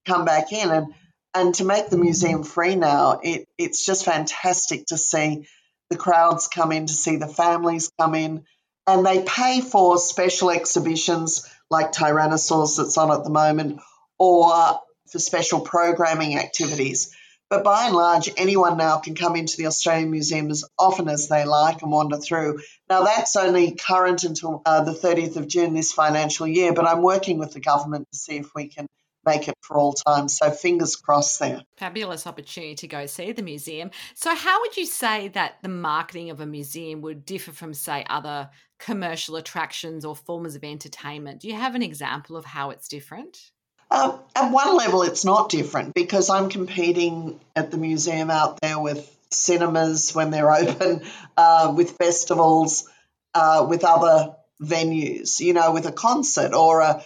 come 0.07 0.25
back 0.25 0.53
in. 0.53 0.71
And 0.71 0.95
and 1.33 1.55
to 1.57 1.65
make 1.65 1.89
the 1.89 1.97
museum 1.97 2.43
free 2.43 2.75
now 2.75 3.21
it 3.23 3.47
it's 3.57 3.85
just 3.85 4.05
fantastic 4.05 4.87
to 4.87 4.99
see 4.99 5.47
the 5.89 5.97
crowds 5.97 6.49
come 6.49 6.73
in 6.73 6.87
to 6.87 6.93
see 6.93 7.17
the 7.17 7.29
families 7.29 7.91
come 7.99 8.15
in. 8.15 8.45
And 8.87 9.07
they 9.07 9.23
pay 9.23 9.61
for 9.61 9.99
special 9.99 10.51
exhibitions 10.51 11.49
like 11.71 11.93
tyrannosaurs 11.93 12.77
that's 12.77 12.99
on 12.99 13.13
at 13.13 13.23
the 13.23 13.31
moment 13.31 13.81
or 14.19 14.81
for 15.11 15.19
special 15.19 15.61
programming 15.61 16.39
activities 16.39 17.15
but 17.51 17.65
by 17.65 17.87
and 17.87 17.97
large, 17.97 18.31
anyone 18.37 18.77
now 18.77 18.99
can 18.99 19.17
come 19.17 19.35
into 19.35 19.57
the 19.57 19.67
Australian 19.67 20.13
Museum 20.13 20.51
as 20.51 20.65
often 20.79 21.09
as 21.09 21.29
they 21.29 21.45
like 21.45 21.83
and 21.83 21.91
wander 21.91 22.17
through. 22.17 22.61
Now, 22.89 23.03
that's 23.03 23.35
only 23.35 23.73
current 23.73 24.23
until 24.23 24.63
uh, 24.65 24.85
the 24.85 24.93
30th 24.93 25.37
of 25.37 25.49
June 25.49 25.75
this 25.75 25.93
financial 25.93 26.47
year, 26.47 26.73
but 26.73 26.87
I'm 26.87 27.03
working 27.03 27.39
with 27.39 27.53
the 27.53 27.61
government 27.61 28.07
to 28.13 28.19
see 28.19 28.37
if 28.37 28.55
we 28.55 28.69
can 28.69 28.87
make 29.27 29.49
it 29.49 29.55
for 29.63 29.77
all 29.77 29.93
time. 29.93 30.29
So 30.29 30.51
fingers 30.51 30.95
crossed 30.95 31.41
there. 31.41 31.63
Fabulous 31.77 32.27
opportunity 32.27 32.77
to 32.77 32.87
go 32.87 33.07
see 33.07 33.33
the 33.33 33.43
museum. 33.43 33.91
So, 34.15 34.35
how 34.35 34.61
would 34.61 34.77
you 34.77 34.87
say 34.87 35.29
that 35.29 35.57
the 35.63 35.69
marketing 35.69 36.31
of 36.31 36.41
a 36.41 36.47
museum 36.47 37.01
would 37.03 37.25
differ 37.25 37.53
from, 37.53 37.75
say, 37.75 38.05
other 38.09 38.51
commercial 38.79 39.37
attractions 39.37 40.05
or 40.05 40.17
forms 40.17 40.55
of 40.55 40.65
entertainment? 40.65 41.41
Do 41.41 41.49
you 41.49 41.55
have 41.55 41.75
an 41.75 41.83
example 41.83 42.37
of 42.37 42.45
how 42.45 42.71
it's 42.71 42.89
different? 42.89 43.51
Uh, 43.91 44.17
at 44.37 44.53
one 44.53 44.77
level, 44.77 45.03
it's 45.03 45.25
not 45.25 45.49
different 45.49 45.95
because 45.95 46.31
I'm 46.31 46.49
competing 46.49 47.41
at 47.57 47.71
the 47.71 47.77
museum 47.77 48.31
out 48.31 48.61
there 48.61 48.79
with 48.79 49.11
cinemas 49.31 50.15
when 50.15 50.31
they're 50.31 50.53
open, 50.55 51.03
uh, 51.37 51.73
with 51.77 51.97
festivals, 51.97 52.89
uh, 53.35 53.67
with 53.69 53.85
other 53.85 54.37
venues, 54.63 55.41
you 55.41 55.55
know, 55.55 55.73
with 55.73 55.87
a 55.87 55.93
concert 55.93 56.55
or 56.55 56.81
a, 56.81 57.03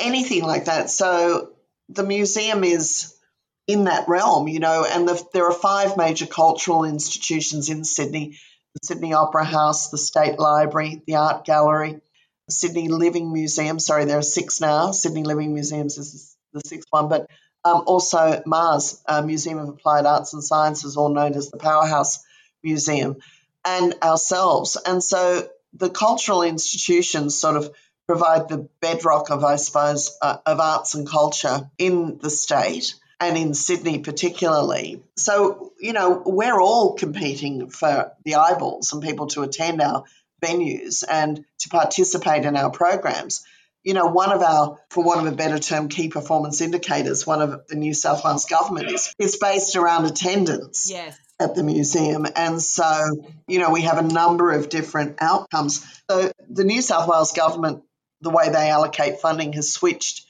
anything 0.00 0.42
like 0.42 0.64
that. 0.64 0.90
So 0.90 1.50
the 1.88 2.04
museum 2.04 2.64
is 2.64 3.14
in 3.68 3.84
that 3.84 4.08
realm, 4.08 4.48
you 4.48 4.58
know, 4.58 4.84
and 4.84 5.08
the, 5.08 5.22
there 5.32 5.46
are 5.46 5.52
five 5.52 5.96
major 5.96 6.26
cultural 6.26 6.84
institutions 6.84 7.68
in 7.68 7.84
Sydney 7.84 8.38
the 8.74 8.80
Sydney 8.86 9.12
Opera 9.12 9.44
House, 9.44 9.90
the 9.90 9.98
State 9.98 10.38
Library, 10.38 11.02
the 11.06 11.16
Art 11.16 11.44
Gallery, 11.44 12.00
Sydney 12.48 12.88
Living 12.88 13.32
Museum. 13.32 13.78
Sorry, 13.78 14.04
there 14.04 14.18
are 14.18 14.22
six 14.22 14.60
now. 14.60 14.92
Sydney 14.92 15.24
Living 15.24 15.54
Museums 15.54 15.98
is 15.98 16.36
the 16.52 16.60
sixth 16.64 16.88
one, 16.90 17.08
but 17.08 17.28
um, 17.64 17.84
also 17.86 18.42
MAAS, 18.46 19.00
uh, 19.06 19.22
Museum 19.22 19.58
of 19.58 19.68
Applied 19.68 20.06
Arts 20.06 20.32
and 20.34 20.42
Sciences, 20.42 20.96
all 20.96 21.08
known 21.08 21.34
as 21.34 21.50
the 21.50 21.58
Powerhouse 21.58 22.18
Museum, 22.62 23.16
and 23.64 23.94
ourselves. 24.02 24.76
And 24.84 25.02
so 25.02 25.48
the 25.72 25.90
cultural 25.90 26.42
institutions 26.42 27.40
sort 27.40 27.56
of 27.56 27.72
provide 28.06 28.48
the 28.48 28.68
bedrock 28.80 29.30
of, 29.30 29.44
I 29.44 29.56
suppose, 29.56 30.16
uh, 30.20 30.38
of 30.44 30.60
arts 30.60 30.94
and 30.94 31.06
culture 31.06 31.70
in 31.78 32.18
the 32.18 32.30
state 32.30 32.94
and 33.20 33.38
in 33.38 33.54
Sydney 33.54 34.00
particularly. 34.00 35.02
So, 35.16 35.72
you 35.78 35.92
know, 35.92 36.22
we're 36.26 36.60
all 36.60 36.94
competing 36.94 37.70
for 37.70 38.12
the 38.24 38.34
eyeballs 38.34 38.92
and 38.92 39.02
people 39.02 39.28
to 39.28 39.42
attend 39.42 39.80
our 39.80 40.04
venues 40.42 41.04
and 41.08 41.44
to 41.60 41.68
participate 41.68 42.44
in 42.44 42.56
our 42.56 42.70
programs, 42.70 43.44
you 43.82 43.94
know, 43.94 44.06
one 44.06 44.32
of 44.32 44.42
our, 44.42 44.78
for 44.90 45.02
want 45.02 45.26
of 45.26 45.32
a 45.32 45.36
better 45.36 45.58
term, 45.58 45.88
key 45.88 46.08
performance 46.08 46.60
indicators, 46.60 47.26
one 47.26 47.42
of 47.42 47.66
the 47.66 47.74
New 47.74 47.94
South 47.94 48.24
Wales 48.24 48.44
government 48.44 48.90
is, 48.90 49.14
is 49.18 49.36
based 49.36 49.76
around 49.76 50.04
attendance. 50.04 50.88
Yes. 50.90 51.18
At 51.40 51.56
the 51.56 51.64
museum. 51.64 52.24
And 52.36 52.62
so, 52.62 53.24
you 53.48 53.58
know, 53.58 53.70
we 53.70 53.82
have 53.82 53.98
a 53.98 54.02
number 54.02 54.52
of 54.52 54.68
different 54.68 55.16
outcomes. 55.20 55.84
So, 56.08 56.30
the 56.48 56.62
New 56.62 56.80
South 56.82 57.08
Wales 57.08 57.32
government, 57.32 57.82
the 58.20 58.30
way 58.30 58.50
they 58.50 58.70
allocate 58.70 59.18
funding 59.18 59.52
has 59.54 59.72
switched 59.72 60.24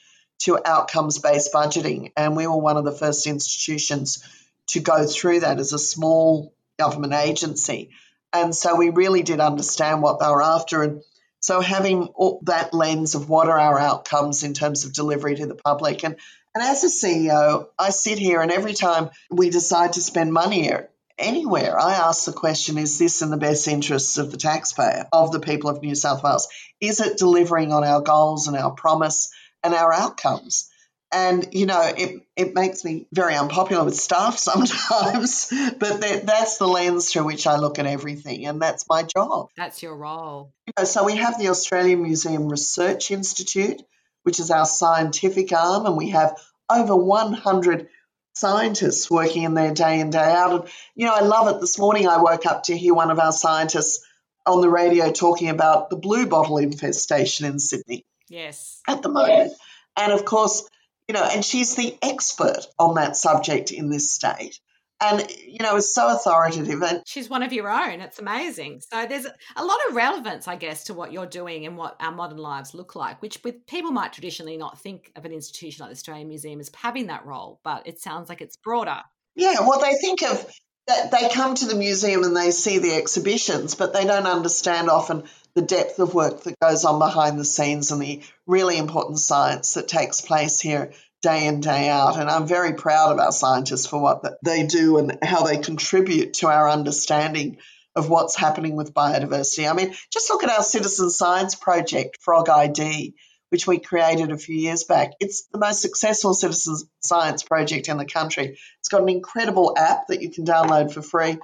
to 0.45 0.59
outcomes 0.65 1.19
based 1.19 1.53
budgeting. 1.53 2.13
And 2.17 2.35
we 2.35 2.47
were 2.47 2.57
one 2.57 2.79
of 2.79 2.85
the 2.85 2.93
first 2.93 3.27
institutions 3.27 4.25
to 4.69 4.81
go 4.81 5.07
through 5.07 5.41
that 5.41 5.59
as 5.59 5.75
a 5.75 5.79
small 5.79 6.55
government 6.79 7.13
agency. 7.13 7.91
And 8.33 8.55
so 8.55 8.77
we 8.77 8.91
really 8.91 9.23
did 9.23 9.41
understand 9.41 10.03
what 10.03 10.21
they 10.21 10.27
were 10.27 10.43
after. 10.43 10.83
And 10.83 11.03
so 11.41 11.61
having 11.61 12.09
that 12.43 12.73
lens 12.73 13.15
of 13.15 13.29
what 13.29 13.49
are 13.49 13.59
our 13.59 13.79
outcomes 13.79 14.43
in 14.43 14.55
terms 14.55 14.85
of 14.85 14.93
delivery 14.93 15.37
to 15.37 15.47
the 15.47 15.55
public. 15.55 16.05
And, 16.05 16.17
and 16.55 16.63
as 16.63 16.85
a 16.85 16.87
CEO, 16.87 17.67
I 17.79 17.91
sit 17.91 18.19
here 18.19 18.41
and 18.41 18.51
every 18.51 18.75
time 18.75 19.11
we 19.31 19.51
decide 19.51 19.95
to 19.95 20.01
spend 20.01 20.33
money 20.33 20.71
anywhere, 21.19 21.79
I 21.79 21.95
ask 21.95 22.25
the 22.25 22.33
question 22.33 22.79
is 22.79 22.99
this 22.99 23.23
in 23.23 23.31
the 23.31 23.37
best 23.37 23.69
interests 23.69 24.19
of 24.19 24.31
the 24.31 24.37
taxpayer, 24.37 25.07
of 25.13 25.33
the 25.33 25.41
people 25.41 25.71
of 25.71 25.83
New 25.83 25.95
South 25.95 26.23
Wales? 26.23 26.49
Is 26.81 27.01
it 27.01 27.19
delivering 27.19 27.73
on 27.73 27.85
our 27.85 28.01
goals 28.01 28.49
and 28.49 28.57
our 28.57 28.73
promise 28.73 29.31
and 29.63 29.75
our 29.75 29.93
outcomes? 29.93 30.71
And, 31.13 31.49
you 31.53 31.67
know, 31.67 31.83
it, 31.83 32.23
it 32.37 32.55
makes 32.55 32.85
me 32.85 33.07
very 33.13 33.35
unpopular 33.35 33.85
with 33.85 33.97
staff 33.97 34.39
sometimes, 34.39 35.49
but 35.51 36.01
that, 36.01 36.23
that's 36.25 36.57
the 36.57 36.67
lens 36.67 37.13
through 37.13 37.25
which 37.25 37.47
I 37.47 37.57
look 37.57 37.79
at 37.79 37.87
everything. 37.87 38.47
And 38.47 38.61
that's 38.61 38.89
my 38.89 39.03
job. 39.03 39.51
That's 39.57 39.83
your 39.83 39.95
role. 39.95 40.53
You 40.67 40.73
know, 40.79 40.85
so 40.85 41.05
we 41.05 41.17
have 41.17 41.39
the 41.39 41.49
Australian 41.49 42.03
Museum 42.03 42.49
Research 42.49 43.11
Institute, 43.11 43.83
which 44.23 44.41
is 44.41 44.51
our 44.51 44.65
scientific 44.65 45.53
arm, 45.53 45.85
and 45.85 45.97
we 45.97 46.11
have 46.11 46.39
over 46.71 46.97
100 46.97 47.89
scientists 48.35 49.11
working 49.11 49.43
in 49.43 49.53
there 49.53 49.75
day 49.75 50.01
in, 50.01 50.09
day 50.09 50.19
out. 50.19 50.53
And, 50.53 50.71
you 50.95 51.07
know, 51.07 51.15
I 51.15 51.21
love 51.21 51.55
it. 51.55 51.61
This 51.61 51.79
morning 51.79 52.09
I 52.09 52.23
woke 52.23 52.47
up 52.47 52.65
to 52.65 52.77
hear 52.77 52.95
one 52.95 53.11
of 53.11 53.19
our 53.19 53.33
scientists 53.33 54.07
on 54.47 54.61
the 54.61 54.71
radio 54.71 55.13
talking 55.13 55.51
about 55.51 55.91
the 55.91 55.97
blue 55.97 56.27
bottle 56.27 56.59
infestation 56.59 57.47
in 57.47 57.59
Sydney. 57.59 58.05
Yes. 58.29 58.81
At 58.89 59.03
the 59.03 59.09
moment. 59.09 59.53
And 59.97 60.13
of 60.13 60.25
course, 60.25 60.67
you 61.13 61.19
know, 61.19 61.29
and 61.31 61.45
she's 61.45 61.77
the 61.77 61.95
expert 62.01 62.67
on 62.79 62.95
that 62.95 63.17
subject 63.17 63.71
in 63.71 63.91
this 63.91 64.11
state. 64.11 64.59
And, 64.99 65.31
you 65.47 65.59
know, 65.61 65.77
is 65.77 65.93
so 65.93 66.09
authoritative. 66.09 66.81
And 66.81 67.03
she's 67.05 67.29
one 67.29 67.43
of 67.43 67.53
your 67.53 67.69
own. 67.69 68.01
It's 68.01 68.19
amazing. 68.19 68.81
So 68.91 69.05
there's 69.05 69.27
a 69.57 69.65
lot 69.65 69.79
of 69.89 69.97
relevance, 69.97 70.49
I 70.49 70.57
guess, 70.57 70.85
to 70.85 70.95
what 70.95 71.13
you're 71.13 71.27
doing 71.27 71.67
and 71.67 71.77
what 71.77 71.97
our 72.01 72.13
modern 72.13 72.39
lives 72.39 72.73
look 72.73 72.97
like, 72.97 73.21
which 73.21 73.37
with 73.45 73.67
people 73.67 73.91
might 73.91 74.15
traditionally 74.15 74.57
not 74.57 74.81
think 74.81 75.13
of 75.15 75.27
an 75.27 75.33
institution 75.33 75.83
like 75.83 75.91
the 75.91 75.97
Australian 75.97 76.29
Museum 76.29 76.61
as 76.61 76.71
having 76.75 77.09
that 77.09 77.27
role, 77.27 77.61
but 77.63 77.87
it 77.87 78.01
sounds 78.01 78.31
like 78.31 78.41
it's 78.41 78.57
broader. 78.57 79.01
Yeah, 79.35 79.57
well, 79.61 79.81
they 79.81 79.95
think 80.01 80.23
of 80.23 80.51
that 80.87 81.11
they 81.11 81.29
come 81.29 81.57
to 81.57 81.67
the 81.67 81.75
museum 81.75 82.25
and 82.25 82.35
they 82.35 82.53
see 82.53 82.79
the 82.79 82.95
exhibitions, 82.95 83.75
but 83.75 83.93
they 83.93 84.05
don't 84.07 84.27
understand 84.27 84.89
often 84.89 85.25
the 85.55 85.63
depth 85.63 85.99
of 85.99 86.15
work 86.15 86.45
that 86.45 86.59
goes 86.61 86.85
on 86.85 86.99
behind 86.99 87.39
the 87.39 87.45
scenes 87.45 87.91
and 87.91 88.01
the 88.01 88.23
really 88.47 88.79
important 88.79 89.19
science 89.19 89.75
that 89.75 89.89
takes 89.89 90.21
place 90.21 90.61
here 90.61 90.93
day 91.21 91.47
in, 91.47 91.61
day 91.61 91.89
out. 91.89 92.19
And 92.19 92.29
I'm 92.29 92.47
very 92.47 92.75
proud 92.75 93.13
of 93.13 93.19
our 93.19 93.33
scientists 93.33 93.87
for 93.87 94.01
what 94.01 94.25
they 94.45 94.67
do 94.67 94.99
and 94.99 95.19
how 95.23 95.45
they 95.45 95.59
contribute 95.59 96.35
to 96.35 96.49
our 96.49 96.69
understanding 96.69 97.59
of 97.95 98.09
what's 98.09 98.37
happening 98.37 98.75
with 98.75 98.95
biodiversity. 98.95 99.71
I 99.71 99.75
mean, 99.75 99.95
just 100.11 100.31
look 100.31 100.43
at 100.43 100.51
our 100.51 100.63
citizen 100.63 101.11
science 101.11 101.55
project, 101.55 102.19
Frog 102.21 102.49
ID, 102.49 103.15
which 103.51 103.67
we 103.67 103.79
created 103.79 104.33
a 104.33 104.39
few 104.39 104.57
years 104.57 104.85
back. 104.85 105.11
It's 105.21 105.47
the 105.53 105.59
most 105.59 105.83
successful 105.83 106.33
citizen 106.33 106.77
science 107.01 107.43
project 107.43 107.89
in 107.89 107.99
the 107.99 108.07
country. 108.07 108.59
It's 108.81 108.89
got 108.89 109.03
an 109.03 109.11
incredible 109.11 109.75
app 109.77 110.07
that 110.09 110.23
you 110.23 110.31
can 110.31 110.47
download 110.47 110.93
for 110.93 111.03
free 111.03 111.37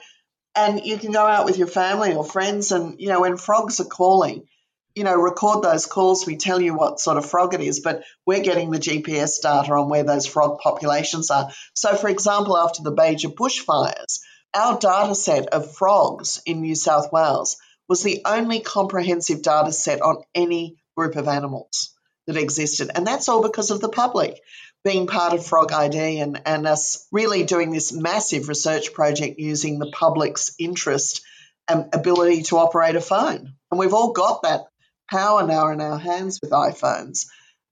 and 0.55 0.85
you 0.85 0.99
can 0.99 1.13
go 1.13 1.25
out 1.25 1.45
with 1.45 1.59
your 1.59 1.67
family 1.67 2.15
or 2.15 2.25
friends 2.25 2.73
and 2.73 3.01
you 3.01 3.09
know 3.09 3.21
when 3.21 3.37
frogs 3.37 3.81
are 3.81 3.85
calling 3.85 4.47
you 4.95 5.05
know 5.05 5.15
record 5.15 5.63
those 5.63 5.87
calls. 5.87 6.27
We 6.27 6.37
tell 6.37 6.61
you 6.61 6.75
what 6.75 7.01
sort 7.01 7.19
of 7.19 7.31
frog 7.31 7.55
it 7.55 7.61
is 7.61 7.81
but 7.81 8.03
we're 8.27 8.43
getting 8.43 8.71
the 8.71 8.79
gps 8.79 9.43
data 9.43 9.73
on 9.73 9.89
where 9.89 10.03
those 10.03 10.27
frog 10.27 10.59
populations 10.61 11.31
are. 11.31 11.51
So 11.75 11.95
for 11.95 12.09
example 12.09 12.59
after 12.59 12.83
the 12.83 12.91
Bega 12.91 13.29
bushfires 13.29 14.21
our 14.55 14.79
data 14.79 15.15
set 15.15 15.47
of 15.49 15.75
frogs 15.77 16.43
in 16.47 16.63
new 16.63 16.75
south 16.75 17.13
wales 17.13 17.59
was 17.89 18.03
the 18.03 18.23
only 18.25 18.61
comprehensive 18.61 19.43
data 19.43 19.73
set 19.73 20.01
on 20.01 20.23
any 20.35 20.77
group 20.97 21.17
of 21.17 21.29
animals 21.29 21.95
that 22.27 22.37
existed 22.37 22.91
and 22.95 23.07
that's 23.07 23.29
all 23.29 23.43
because 23.43 23.71
of 23.71 23.81
the 23.81 23.89
public 23.89 24.41
being 24.89 25.07
part 25.07 25.35
of 25.35 25.45
Frog 25.45 25.71
ID 25.71 26.21
and, 26.21 26.41
and 26.47 26.67
us 26.67 27.07
really 27.13 27.45
doing 27.45 27.71
this 27.71 27.93
massive 27.93 28.49
research 28.49 28.95
project 28.95 29.39
using 29.39 29.79
the 29.79 29.91
public's 29.91 30.55
interest 30.59 31.21
and 31.69 31.91
ability 31.93 32.45
to 32.45 32.57
operate 32.57 32.97
a 32.97 33.01
phone. 33.03 33.53
And 33.71 33.79
we've 33.79 33.93
all 33.93 34.13
got 34.13 34.45
that 34.45 34.63
power 35.11 35.47
now 35.47 35.69
in 35.73 35.83
our 35.83 35.99
hands 35.99 36.39
with 36.41 36.53
iPhones. 36.53 37.27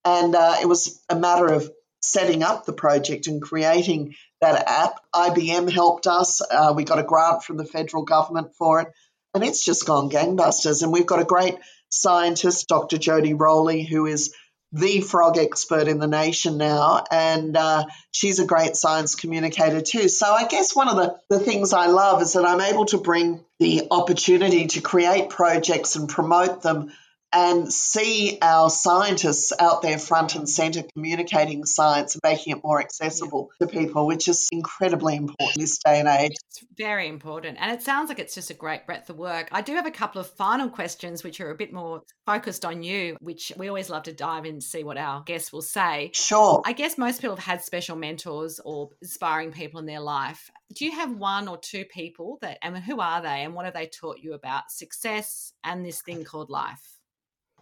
And 0.05 0.35
uh, 0.35 0.57
it 0.61 0.69
was 0.69 1.03
a 1.09 1.17
matter 1.17 1.47
of 1.47 1.71
setting 2.03 2.43
up 2.43 2.67
the 2.67 2.75
project 2.75 3.29
and 3.29 3.41
creating 3.41 4.15
that 4.43 4.69
app. 4.69 5.01
IBM 5.15 5.73
helped 5.73 6.07
us. 6.07 6.43
Uh, 6.43 6.75
we 6.77 6.85
got 6.85 6.99
a 6.99 7.03
grant 7.03 7.43
from 7.43 7.57
the 7.57 7.65
federal 7.65 8.05
government 8.05 8.55
for 8.59 8.83
it. 8.83 8.89
And 9.33 9.43
it's 9.43 9.65
just 9.65 9.87
gone 9.87 10.11
gangbusters. 10.11 10.83
And 10.83 10.93
we've 10.93 11.07
got 11.07 11.23
a 11.23 11.25
great 11.25 11.57
scientist, 11.89 12.69
Dr. 12.69 12.99
Jodi 12.99 13.33
Rowley, 13.33 13.85
who 13.85 14.05
is 14.05 14.35
the 14.73 15.01
frog 15.01 15.39
expert 15.39 15.89
in 15.89 15.99
the 15.99 16.07
nation 16.07 16.59
now, 16.59 17.05
and 17.11 17.57
uh, 17.57 17.85
she's 18.11 18.39
a 18.39 18.47
great 18.47 18.77
science 18.77 19.15
communicator 19.15 19.81
too. 19.81 20.09
So 20.09 20.27
I 20.27 20.47
guess 20.47 20.75
one 20.75 20.89
of 20.89 20.97
the, 20.97 21.19
the 21.31 21.39
things 21.39 21.73
I 21.73 21.87
love 21.87 22.21
is 22.23 22.35
that 22.35 22.45
I'm 22.45 22.61
able 22.61 22.87
to 22.87 22.99
bring 22.99 23.45
the 23.59 23.87
opportunity 23.91 24.67
to 24.67 24.81
create 24.81 25.31
projects 25.31 25.97
and 25.97 26.09
promote 26.09 26.63
them 26.63 26.93
and 27.37 27.71
see 27.71 28.39
our 28.41 28.71
scientists 28.71 29.53
out 29.61 29.83
there 29.83 29.99
front 29.99 30.35
and 30.35 30.49
center 30.49 30.83
communicating 30.95 31.67
science 31.67 32.15
and 32.15 32.23
making 32.25 32.57
it 32.57 32.65
more 32.65 32.81
accessible 32.81 33.51
yeah. 33.61 33.67
to 33.67 33.73
people, 33.73 34.07
which 34.07 34.27
is 34.27 34.49
incredibly 34.51 35.17
important 35.17 35.55
this 35.59 35.79
day 35.85 36.01
and 36.01 36.09
age. 36.09 36.33
It's 36.49 36.65
very 36.79 37.09
important. 37.09 37.59
And 37.61 37.71
it 37.71 37.83
sounds 37.83 38.09
like 38.09 38.19
it's 38.19 38.35
just 38.35 38.49
a 38.51 38.55
great 38.55 38.87
breadth 38.87 39.11
of 39.11 39.19
work. 39.19 39.49
I 39.53 39.61
do 39.61 39.75
have 39.75 39.85
a 39.85 39.91
couple 39.91 40.19
of 40.19 40.31
final 40.31 40.71
questions, 40.71 41.23
which 41.23 41.39
are 41.43 41.51
a 41.51 41.55
bit 41.55 41.75
more 41.75 42.03
focused 42.25 42.65
on 42.65 42.83
you, 42.83 43.19
which 43.21 43.53
we 43.59 43.69
always 43.69 43.91
love 43.91 44.05
to 44.05 44.15
dive 44.15 44.47
in 44.47 44.55
and 44.55 44.63
see 44.63 44.83
what 44.83 44.97
our 44.97 45.23
guests 45.23 45.53
will 45.53 45.61
say. 45.61 46.13
Sure. 46.15 46.63
I 46.65 46.73
guess 46.73 46.97
most 46.97 47.21
people 47.21 47.37
have 47.37 47.45
had 47.45 47.63
special 47.63 47.97
mentors 47.97 48.61
or 48.65 48.89
inspiring 49.03 49.53
people 49.53 49.79
in 49.79 49.85
their 49.85 50.01
life. 50.01 50.51
Do 50.75 50.87
you 50.87 50.93
have 50.93 51.15
one 51.15 51.49
or 51.49 51.59
two 51.59 51.85
people 51.85 52.39
that, 52.41 52.57
and 52.63 52.79
who 52.79 52.99
are 52.99 53.21
they, 53.21 53.45
and 53.45 53.53
what 53.53 53.67
have 53.67 53.75
they 53.75 53.87
taught 53.87 54.21
you 54.21 54.33
about 54.33 54.71
success 54.71 55.53
and 55.63 55.85
this 55.85 56.01
thing 56.01 56.25
called 56.25 56.49
life? 56.49 56.96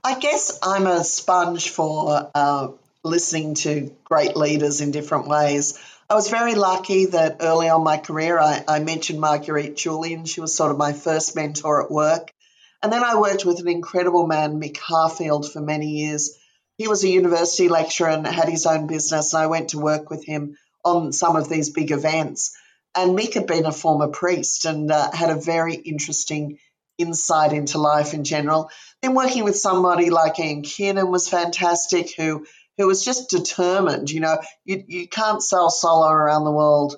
I 0.07 0.19
guess 0.19 0.59
I'm 0.63 0.87
a 0.87 1.03
sponge 1.03 1.71
for 1.71 2.31
uh, 2.35 2.69
listening 3.03 3.55
to 3.55 3.91
great 4.05 4.37
leaders 4.37 4.83
in 4.83 4.91
different 4.91 5.29
ways. 5.29 5.79
I 6.11 6.15
was 6.15 6.29
very 6.29 6.55
lucky 6.55 7.07
that 7.07 7.39
early 7.41 7.71
on 7.71 7.83
my 7.83 7.97
career, 7.97 8.39
I, 8.39 8.63
I 8.69 8.81
mentioned 8.81 9.19
Marguerite 9.19 9.77
Julian. 9.79 10.27
She 10.27 10.43
was 10.43 10.55
sort 10.55 10.71
of 10.71 10.77
my 10.77 10.93
first 10.93 11.35
mentor 11.35 11.83
at 11.83 11.91
work. 11.91 12.35
And 12.83 12.93
then 12.93 13.03
I 13.03 13.19
worked 13.19 13.47
with 13.47 13.61
an 13.61 13.69
incredible 13.69 14.27
man, 14.27 14.61
Mick 14.61 14.77
Harfield, 14.77 15.51
for 15.51 15.63
many 15.63 15.89
years. 15.89 16.37
He 16.77 16.87
was 16.87 17.03
a 17.03 17.09
university 17.09 17.71
lecturer 17.71 18.11
and 18.11 18.27
had 18.27 18.51
his 18.51 18.67
own 18.67 18.87
business, 18.87 19.33
and 19.33 19.43
I 19.43 19.47
went 19.47 19.71
to 19.71 19.79
work 19.79 20.11
with 20.11 20.23
him 20.23 20.59
on 20.85 21.15
some 21.15 21.35
of 21.35 21.49
these 21.49 21.71
big 21.71 21.93
events. 21.93 22.55
And 22.95 23.19
Mick 23.19 23.33
had 23.33 23.47
been 23.47 23.65
a 23.65 23.73
former 23.73 24.09
priest 24.09 24.67
and 24.67 24.93
uh, 24.93 25.11
had 25.13 25.31
a 25.31 25.41
very 25.41 25.77
interesting 25.77 26.59
insight 26.99 27.53
into 27.53 27.79
life 27.79 28.15
in 28.15 28.25
general. 28.25 28.71
Then 29.03 29.15
working 29.15 29.45
with 29.45 29.57
somebody 29.57 30.11
like 30.11 30.39
Ian 30.39 30.63
Kiernan 30.63 31.11
was 31.11 31.29
fantastic, 31.29 32.15
who 32.17 32.47
who 32.77 32.87
was 32.87 33.05
just 33.05 33.31
determined. 33.31 34.11
You 34.11 34.21
know, 34.21 34.39
you 34.65 34.85
you 34.87 35.09
can't 35.09 35.43
sell 35.43 35.71
solo 35.71 36.09
around 36.09 36.45
the 36.45 36.53
world 36.53 36.97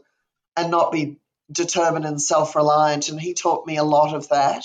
and 0.56 0.70
not 0.70 0.92
be 0.92 1.18
determined 1.50 2.04
and 2.04 2.20
self 2.20 2.56
reliant. 2.56 3.08
And 3.08 3.20
he 3.20 3.34
taught 3.34 3.66
me 3.66 3.76
a 3.76 3.84
lot 3.84 4.14
of 4.14 4.28
that. 4.30 4.64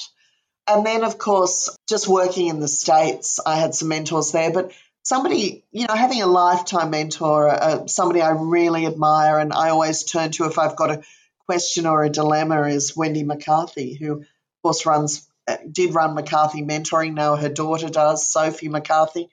And 0.67 0.85
then, 0.85 1.03
of 1.03 1.17
course, 1.17 1.75
just 1.89 2.07
working 2.07 2.47
in 2.47 2.59
the 2.59 2.67
States, 2.67 3.39
I 3.45 3.57
had 3.57 3.75
some 3.75 3.89
mentors 3.89 4.31
there. 4.31 4.51
But 4.51 4.71
somebody, 5.03 5.65
you 5.71 5.87
know, 5.87 5.95
having 5.95 6.21
a 6.21 6.27
lifetime 6.27 6.91
mentor, 6.91 7.49
uh, 7.49 7.87
somebody 7.87 8.21
I 8.21 8.31
really 8.31 8.85
admire 8.85 9.39
and 9.39 9.51
I 9.53 9.69
always 9.69 10.03
turn 10.03 10.31
to 10.31 10.45
if 10.45 10.59
I've 10.59 10.75
got 10.75 10.91
a 10.91 11.03
question 11.45 11.85
or 11.85 12.03
a 12.03 12.09
dilemma 12.09 12.63
is 12.67 12.95
Wendy 12.95 13.23
McCarthy, 13.23 13.95
who 13.95 14.23
course, 14.63 14.85
runs 14.85 15.27
uh, 15.47 15.57
did 15.71 15.93
run 15.93 16.15
McCarthy 16.15 16.61
Mentoring. 16.63 17.13
Now 17.13 17.35
her 17.35 17.49
daughter 17.49 17.89
does, 17.89 18.31
Sophie 18.31 18.69
McCarthy. 18.69 19.29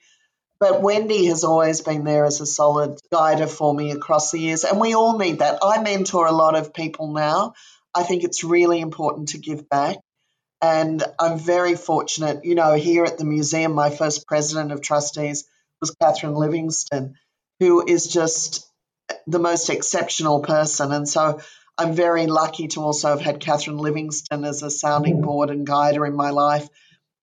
But 0.61 0.83
Wendy 0.83 1.27
has 1.27 1.45
always 1.45 1.83
been 1.83 2.03
there 2.03 2.25
as 2.25 2.41
a 2.41 2.47
solid 2.47 2.99
guider 3.13 3.47
for 3.47 3.73
me 3.73 3.93
across 3.93 4.33
the 4.33 4.41
years, 4.41 4.65
and 4.65 4.81
we 4.81 4.95
all 4.95 5.17
need 5.17 5.39
that. 5.39 5.61
I 5.63 5.81
mentor 5.83 6.27
a 6.27 6.33
lot 6.33 6.57
of 6.57 6.75
people 6.75 7.13
now. 7.13 7.55
I 7.95 8.03
think 8.03 8.25
it's 8.25 8.43
really 8.43 8.81
important 8.81 9.31
to 9.31 9.39
give 9.39 9.69
back. 9.69 9.99
And 10.61 11.03
I'm 11.21 11.39
very 11.39 11.77
fortunate, 11.77 12.45
you 12.45 12.57
know, 12.57 12.75
here 12.75 13.05
at 13.05 13.19
the 13.19 13.25
museum, 13.25 13.73
my 13.73 13.91
first 13.91 14.27
president 14.27 14.73
of 14.73 14.83
trustees 14.83 15.45
was 15.81 15.95
Catherine 16.03 16.35
Livingstone, 16.35 17.15
who 17.61 17.87
is 17.87 18.09
just 18.09 18.69
the 19.29 19.39
most 19.39 19.71
exceptional 19.71 20.41
person. 20.41 20.91
And 20.93 21.09
so 21.09 21.41
I'm 21.79 21.95
very 21.95 22.27
lucky 22.27 22.69
to 22.69 22.81
also 22.81 23.09
have 23.09 23.21
had 23.21 23.41
Catherine 23.41 23.79
Livingstone 23.79 24.45
as 24.45 24.63
a 24.63 24.71
sounding 24.71 25.23
board 25.23 25.51
and 25.51 25.67
guider 25.67 26.05
in 26.05 26.17
my 26.17 26.31
life. 26.31 26.69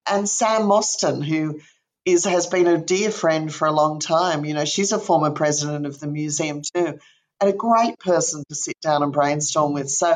And 0.10 0.30
Sam 0.30 0.65
Mostyn, 0.68 1.22
who 1.22 1.60
is 2.06 2.24
has 2.26 2.48
been 2.48 2.68
a 2.68 2.78
dear 2.78 3.12
friend 3.12 3.54
for 3.54 3.68
a 3.68 3.72
long 3.72 4.00
time. 4.00 4.46
You 4.46 4.54
know, 4.54 4.65
she's 4.65 4.91
a 4.91 5.00
former 5.00 5.32
president 5.32 5.86
of 5.86 6.00
the 6.00 6.08
museum 6.08 6.62
too, 6.62 7.00
and 7.41 7.50
a 7.50 7.54
great 7.54 8.00
person 8.00 8.44
to 8.48 8.56
sit 8.56 8.80
down 8.82 9.04
and 9.04 9.12
brainstorm 9.12 9.74
with. 9.74 9.89
So 9.89 10.15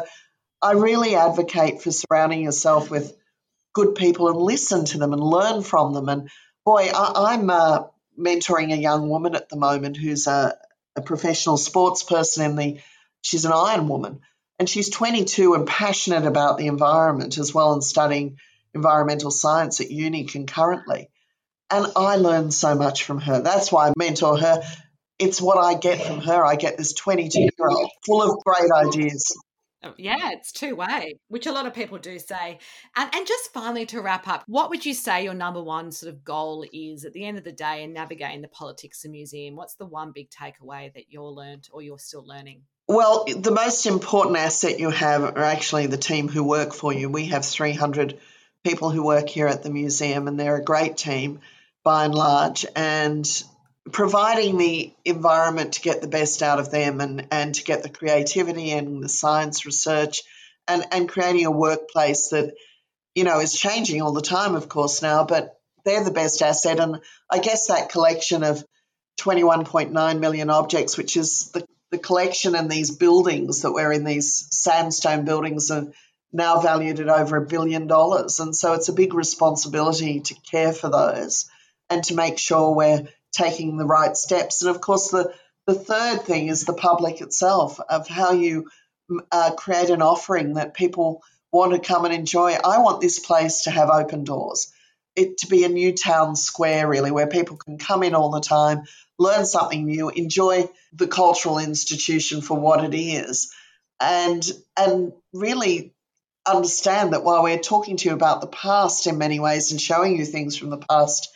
I 0.62 0.74
really 0.74 1.16
advocate 1.16 1.82
for 1.82 1.92
surrounding 1.92 2.44
yourself 2.44 2.92
with 2.92 3.16
good 3.74 3.96
people 3.96 4.30
and 4.30 4.38
listen 4.38 4.86
to 4.86 5.00
them 5.00 5.14
and 5.14 5.22
learn 5.22 5.64
from 5.64 5.94
them. 5.94 6.10
And 6.10 6.30
boy, 6.66 6.90
I, 6.94 7.34
am 7.34 7.50
uh, 7.50 7.84
mentoring 8.18 8.72
a 8.72 8.78
young 8.78 9.10
woman 9.10 9.36
at 9.36 9.50
the 9.50 9.56
moment 9.58 9.98
who's 9.98 10.28
a, 10.28 10.58
a 10.96 11.02
professional 11.02 11.58
sports 11.58 12.04
person 12.04 12.46
in 12.46 12.56
the, 12.56 12.80
she's 13.22 13.46
an 13.46 13.52
Iron 13.54 13.88
Woman. 13.88 14.22
And 14.58 14.68
she's 14.70 14.90
22 14.90 15.54
and 15.54 15.66
passionate 15.66 16.26
about 16.26 16.58
the 16.58 16.68
environment 16.68 17.38
as 17.38 17.54
well 17.54 17.74
and 17.74 17.84
studying 17.84 18.38
environmental 18.74 19.32
science 19.32 19.80
at 19.80 19.90
uni 19.90 20.26
concurrently. 20.26 21.10
And 21.72 21.88
I 21.96 22.18
learned 22.18 22.54
so 22.54 22.76
much 22.76 23.04
from 23.04 23.22
her. 23.22 23.42
That's 23.42 23.72
why 23.72 23.90
I 23.90 23.94
mentor 23.96 24.38
her. 24.38 24.62
It's 25.18 25.42
what 25.42 25.58
I 25.58 25.76
get 25.76 26.06
from 26.06 26.20
her. 26.22 26.46
I 26.46 26.56
get 26.56 26.78
this 26.78 26.94
22 26.94 27.40
year 27.40 27.50
old 27.60 27.90
full 28.06 28.22
of 28.22 28.44
great 28.44 28.72
ideas. 28.72 29.32
Oh, 29.82 29.94
yeah, 29.98 30.32
it's 30.34 30.52
two 30.52 30.76
way, 30.76 31.20
which 31.30 31.48
a 31.48 31.54
lot 31.54 31.66
of 31.66 31.74
people 31.74 32.00
do 32.00 32.20
say. 32.20 32.60
And 32.98 33.16
and 33.16 33.26
just 33.26 33.54
finally 33.54 33.86
to 33.88 34.02
wrap 34.02 34.28
up, 34.28 34.44
what 34.48 34.70
would 34.72 34.86
you 34.86 34.94
say 34.94 35.24
your 35.24 35.34
number 35.34 35.64
one 35.64 35.94
sort 35.94 36.14
of 36.14 36.26
goal 36.26 36.66
is 36.74 37.06
at 37.06 37.14
the 37.14 37.24
end 37.24 37.38
of 37.38 37.46
the 37.46 37.54
day 37.54 37.84
in 37.84 37.94
navigating 37.94 38.42
the 38.42 38.50
politics 38.50 39.06
of 39.06 39.12
museum? 39.12 39.56
What's 39.56 39.76
the 39.76 39.86
one 39.86 40.12
big 40.12 40.30
takeaway 40.32 40.94
that 40.94 41.06
you're 41.10 41.32
learned 41.32 41.70
or 41.72 41.82
you're 41.82 41.98
still 41.98 42.26
learning? 42.28 42.64
Well, 42.90 43.26
the 43.26 43.52
most 43.52 43.86
important 43.86 44.38
asset 44.38 44.80
you 44.80 44.90
have 44.90 45.22
are 45.22 45.44
actually 45.44 45.86
the 45.86 45.96
team 45.96 46.28
who 46.28 46.44
work 46.44 46.74
for 46.74 46.92
you. 46.92 47.08
We 47.08 47.28
have 47.28 47.46
300 47.46 48.18
people 48.64 48.90
who 48.90 49.04
work 49.04 49.30
here 49.30 49.46
at 49.46 49.62
the 49.62 49.70
museum, 49.70 50.28
and 50.28 50.40
they're 50.40 50.56
a 50.56 50.64
great 50.64 50.98
team 50.98 51.42
by 51.84 52.06
and 52.06 52.16
large. 52.16 52.66
And 52.76 53.44
providing 53.92 54.58
the 54.58 54.92
environment 55.06 55.74
to 55.74 55.82
get 55.82 56.02
the 56.02 56.08
best 56.08 56.42
out 56.42 56.58
of 56.58 56.72
them 56.72 57.00
and, 57.00 57.28
and 57.30 57.54
to 57.54 57.64
get 57.64 57.84
the 57.84 57.90
creativity 57.90 58.72
and 58.72 59.04
the 59.04 59.10
science 59.10 59.68
research 59.68 60.24
and, 60.68 60.84
and 60.92 61.08
creating 61.08 61.46
a 61.46 61.52
workplace 61.52 62.30
that, 62.30 62.56
you 63.14 63.24
know, 63.24 63.40
is 63.40 63.54
changing 63.54 64.02
all 64.02 64.14
the 64.14 64.22
time, 64.24 64.56
of 64.56 64.68
course, 64.68 65.04
now, 65.04 65.24
but 65.24 65.60
they're 65.86 66.04
the 66.04 66.10
best 66.10 66.42
asset. 66.42 66.80
And 66.80 67.02
I 67.30 67.38
guess 67.38 67.68
that 67.68 67.90
collection 67.90 68.44
of 68.44 68.66
21.9 69.20 70.20
million 70.20 70.50
objects, 70.50 70.98
which 70.98 71.18
is 71.18 71.52
the, 71.52 71.69
the 71.92 71.98
collection 71.98 72.56
and 72.56 72.70
these 72.70 72.92
buildings 72.92 73.62
that 73.62 73.72
we're 73.72 73.92
in, 73.92 74.04
these 74.04 74.48
sandstone 74.52 75.26
buildings 75.26 75.72
are 75.72 75.88
now 76.32 76.60
valued 76.60 77.00
at 77.00 77.10
over 77.10 77.38
a 77.38 77.48
billion 77.48 77.88
dollars. 77.88 78.40
And 78.40 78.56
so 78.56 78.74
it's 78.74 78.90
a 78.90 78.94
big 78.94 79.14
responsibility 79.14 80.20
to 80.22 80.36
care 80.50 80.74
for 80.74 80.90
those 80.90 81.50
and 81.90 82.04
to 82.06 82.16
make 82.16 82.38
sure 82.38 82.76
we're 82.76 83.08
taking 83.32 83.78
the 83.78 83.86
right 83.86 84.16
steps. 84.16 84.62
And 84.62 84.70
of 84.70 84.82
course, 84.82 85.10
the, 85.10 85.34
the 85.66 85.74
third 85.74 86.22
thing 86.22 86.48
is 86.48 86.66
the 86.66 86.74
public 86.74 87.22
itself 87.22 87.80
of 87.80 88.08
how 88.08 88.32
you 88.32 88.70
uh, 89.32 89.52
create 89.58 89.90
an 89.90 90.02
offering 90.02 90.54
that 90.54 90.76
people 90.76 91.24
want 91.52 91.74
to 91.74 91.80
come 91.80 92.06
and 92.06 92.14
enjoy. 92.14 92.52
I 92.54 92.80
want 92.80 93.02
this 93.02 93.20
place 93.20 93.64
to 93.64 93.72
have 93.72 93.90
open 93.90 94.24
doors, 94.24 94.72
it 95.16 95.40
to 95.40 95.48
be 95.48 95.64
a 95.64 95.70
new 95.70 95.94
town 95.94 96.36
square, 96.36 96.88
really, 96.88 97.12
where 97.12 97.28
people 97.28 97.58
can 97.58 97.78
come 97.80 98.04
in 98.04 98.14
all 98.14 98.30
the 98.30 98.40
time, 98.40 98.84
learn 99.20 99.46
something 99.46 99.86
new, 99.86 100.10
enjoy 100.10 100.68
the 100.94 101.08
cultural 101.08 101.60
institution 101.60 102.42
for 102.42 102.58
what 102.58 102.84
it 102.84 102.98
is, 102.98 103.54
and 104.00 104.44
and 104.76 105.14
really 105.34 105.94
understand 106.48 107.14
that 107.14 107.24
while 107.24 107.44
we're 107.44 107.60
talking 107.60 107.98
to 107.98 108.10
you 108.10 108.16
about 108.16 108.42
the 108.42 108.48
past 108.48 109.06
in 109.06 109.18
many 109.18 109.40
ways 109.40 109.72
and 109.72 109.80
showing 109.80 110.18
you 110.18 110.26
things 110.26 110.58
from 110.58 110.72
the 110.72 110.78
past 110.78 111.30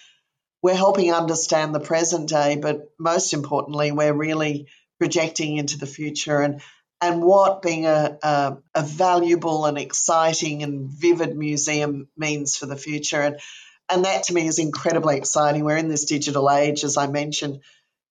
we're 0.64 0.74
helping 0.74 1.14
understand 1.14 1.76
the 1.76 1.80
present 1.82 2.30
day, 2.30 2.56
but 2.56 2.90
most 2.98 3.34
importantly, 3.34 3.92
we're 3.92 4.14
really 4.14 4.68
projecting 4.98 5.58
into 5.58 5.78
the 5.78 5.86
future 5.86 6.40
and 6.40 6.62
and 7.02 7.22
what 7.22 7.62
being 7.62 7.86
a, 7.86 8.18
a, 8.24 8.58
a, 8.74 8.82
valuable 8.82 9.66
and 9.66 9.78
exciting 9.78 10.64
and 10.64 10.88
vivid 10.90 11.36
museum 11.36 12.08
means 12.16 12.56
for 12.56 12.66
the 12.66 12.78
future. 12.78 13.20
And, 13.20 13.42
and 13.90 14.06
that 14.06 14.24
to 14.24 14.34
me 14.34 14.48
is 14.48 14.60
incredibly 14.60 15.18
exciting. 15.18 15.64
We're 15.64 15.78
in 15.78 15.90
this 15.90 16.06
digital 16.06 16.50
age, 16.50 16.84
as 16.84 16.98
I 16.98 17.08
mentioned, 17.08 17.62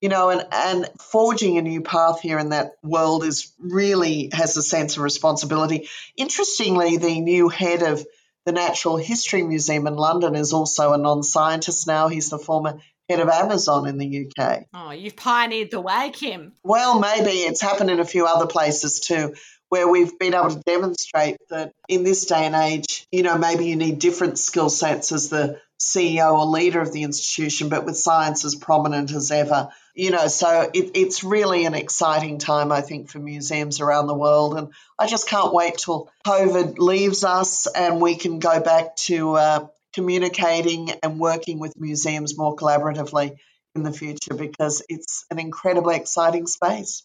you 0.01 0.09
know, 0.09 0.31
and, 0.31 0.47
and 0.51 0.89
forging 1.01 1.59
a 1.59 1.63
new 1.63 1.81
path 1.81 2.21
here 2.21 2.39
in 2.39 2.51
that 2.51 2.73
world 2.83 3.25
is 3.25 3.53
really 3.59 4.31
has 4.33 4.57
a 4.57 4.63
sense 4.63 4.97
of 4.97 5.03
responsibility. 5.03 5.89
Interestingly, 6.17 6.97
the 6.97 7.21
new 7.21 7.49
head 7.49 7.83
of 7.83 8.05
the 8.45 8.53
Natural 8.53 8.97
History 8.97 9.43
Museum 9.43 9.87
in 9.87 9.95
London 9.95 10.35
is 10.35 10.53
also 10.53 10.93
a 10.93 10.99
non 10.99 11.23
scientist 11.23 11.87
now. 11.87 12.09
He's 12.09 12.31
the 12.31 12.39
former 12.39 12.81
head 13.09 13.21
of 13.21 13.29
Amazon 13.29 13.87
in 13.87 13.99
the 13.99 14.27
UK. 14.27 14.65
Oh, 14.75 14.91
you've 14.91 15.17
pioneered 15.17 15.71
the 15.71 15.81
way, 15.81 16.11
Kim. 16.13 16.53
Well, 16.65 16.99
maybe 16.99 17.31
it's 17.31 17.61
happened 17.61 17.91
in 17.91 18.01
a 18.01 18.05
few 18.05 18.27
other 18.27 18.47
places 18.47 19.01
too, 19.01 19.35
where 19.73 19.89
we've 19.89 20.19
been 20.19 20.35
able 20.35 20.51
to 20.51 20.61
demonstrate 20.61 21.39
that 21.49 21.73
in 21.89 22.05
this 22.05 22.27
day 22.27 22.45
and 22.45 22.55
age, 22.55 23.07
you 23.11 23.23
know, 23.23 23.39
maybe 23.39 23.67
you 23.67 23.77
need 23.77 23.99
different 23.99 24.39
skill 24.39 24.69
sets 24.69 25.13
as 25.13 25.31
the 25.31 25.59
CEO 25.81 26.39
or 26.39 26.45
leader 26.45 26.81
of 26.81 26.93
the 26.93 27.05
institution, 27.05 27.71
but 27.71 27.87
with 27.87 27.97
science 27.97 28.45
as 28.45 28.55
prominent 28.55 29.13
as 29.13 29.31
ever 29.31 29.71
you 29.95 30.11
know, 30.11 30.27
so 30.29 30.71
it, 30.73 30.93
it's 30.95 31.23
really 31.23 31.67
an 31.67 31.75
exciting 31.75 32.39
time, 32.39 32.73
I 32.73 32.81
think, 32.81 33.11
for 33.11 33.19
museums 33.19 33.81
around 33.81 34.07
the 34.07 34.15
world. 34.15 34.57
And 34.57 34.69
I 34.99 35.07
just 35.07 35.29
can't 35.29 35.53
wait 35.53 35.79
till 35.79 36.11
COVID 36.27 36.79
leaves 36.79 37.25
us 37.25 37.67
and 37.67 38.01
we 38.01 38.17
can 38.17 38.39
go 38.39 38.61
back 38.61 38.97
to 38.97 39.37
uh, 39.37 39.67
communicating 39.93 40.91
and 41.03 41.21
working 41.21 41.59
with 41.59 41.79
museums 41.79 42.39
more 42.39 42.57
collaboratively 42.57 43.37
in 43.75 43.83
the 43.83 43.93
future 43.93 44.35
because 44.35 44.83
it's 44.89 45.27
an 45.31 45.39
incredibly 45.39 45.97
exciting 45.97 46.47
space. 46.47 47.05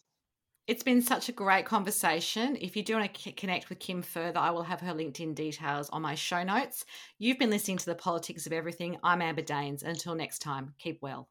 It's 0.67 0.84
been 0.84 1.01
such 1.01 1.30
a 1.30 1.32
great 1.32 1.65
conversation. 1.65 2.58
If 2.60 2.75
you 2.75 2.84
do 2.84 2.97
want 2.97 3.13
to 3.13 3.32
connect 3.32 3.69
with 3.69 3.80
Kim 3.80 4.01
further, 4.01 4.39
I 4.39 4.51
will 4.51 4.63
have 4.63 4.82
her 4.82 4.93
LinkedIn 4.93 5.34
details 5.34 5.89
on 5.91 6.01
my 6.01 6.13
show 6.13 6.43
notes. 6.43 6.84
You've 7.17 7.39
been 7.39 7.49
listening 7.49 7.77
to 7.77 7.86
The 7.86 7.95
Politics 7.95 8.45
of 8.45 8.51
Everything. 8.51 8.97
I'm 9.01 9.21
Amber 9.21 9.43
Daines. 9.43 9.82
Until 9.82 10.13
next 10.13 10.39
time, 10.39 10.73
keep 10.77 11.01
well. 11.01 11.30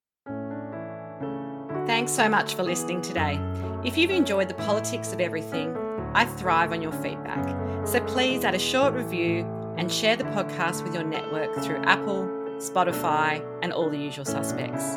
Thanks 1.87 2.13
so 2.13 2.31
much 2.31 2.55
for 2.55 2.63
listening 2.63 3.03
today. 3.03 3.39
If 3.85 3.99
you've 3.99 4.11
enjoyed 4.11 4.49
the 4.49 4.55
politics 4.55 5.13
of 5.13 5.21
everything, 5.21 5.77
I 6.15 6.25
thrive 6.25 6.73
on 6.73 6.81
your 6.81 6.93
feedback. 6.93 7.87
So 7.87 8.01
please 8.01 8.43
add 8.43 8.55
a 8.55 8.59
short 8.59 8.95
review 8.95 9.47
and 9.77 9.93
share 9.93 10.17
the 10.17 10.25
podcast 10.25 10.83
with 10.83 10.95
your 10.95 11.05
network 11.05 11.63
through 11.63 11.83
Apple, 11.85 12.27
Spotify, 12.57 13.45
and 13.61 13.71
all 13.75 13.91
the 13.91 13.99
usual 13.99 14.25
suspects. 14.25 14.97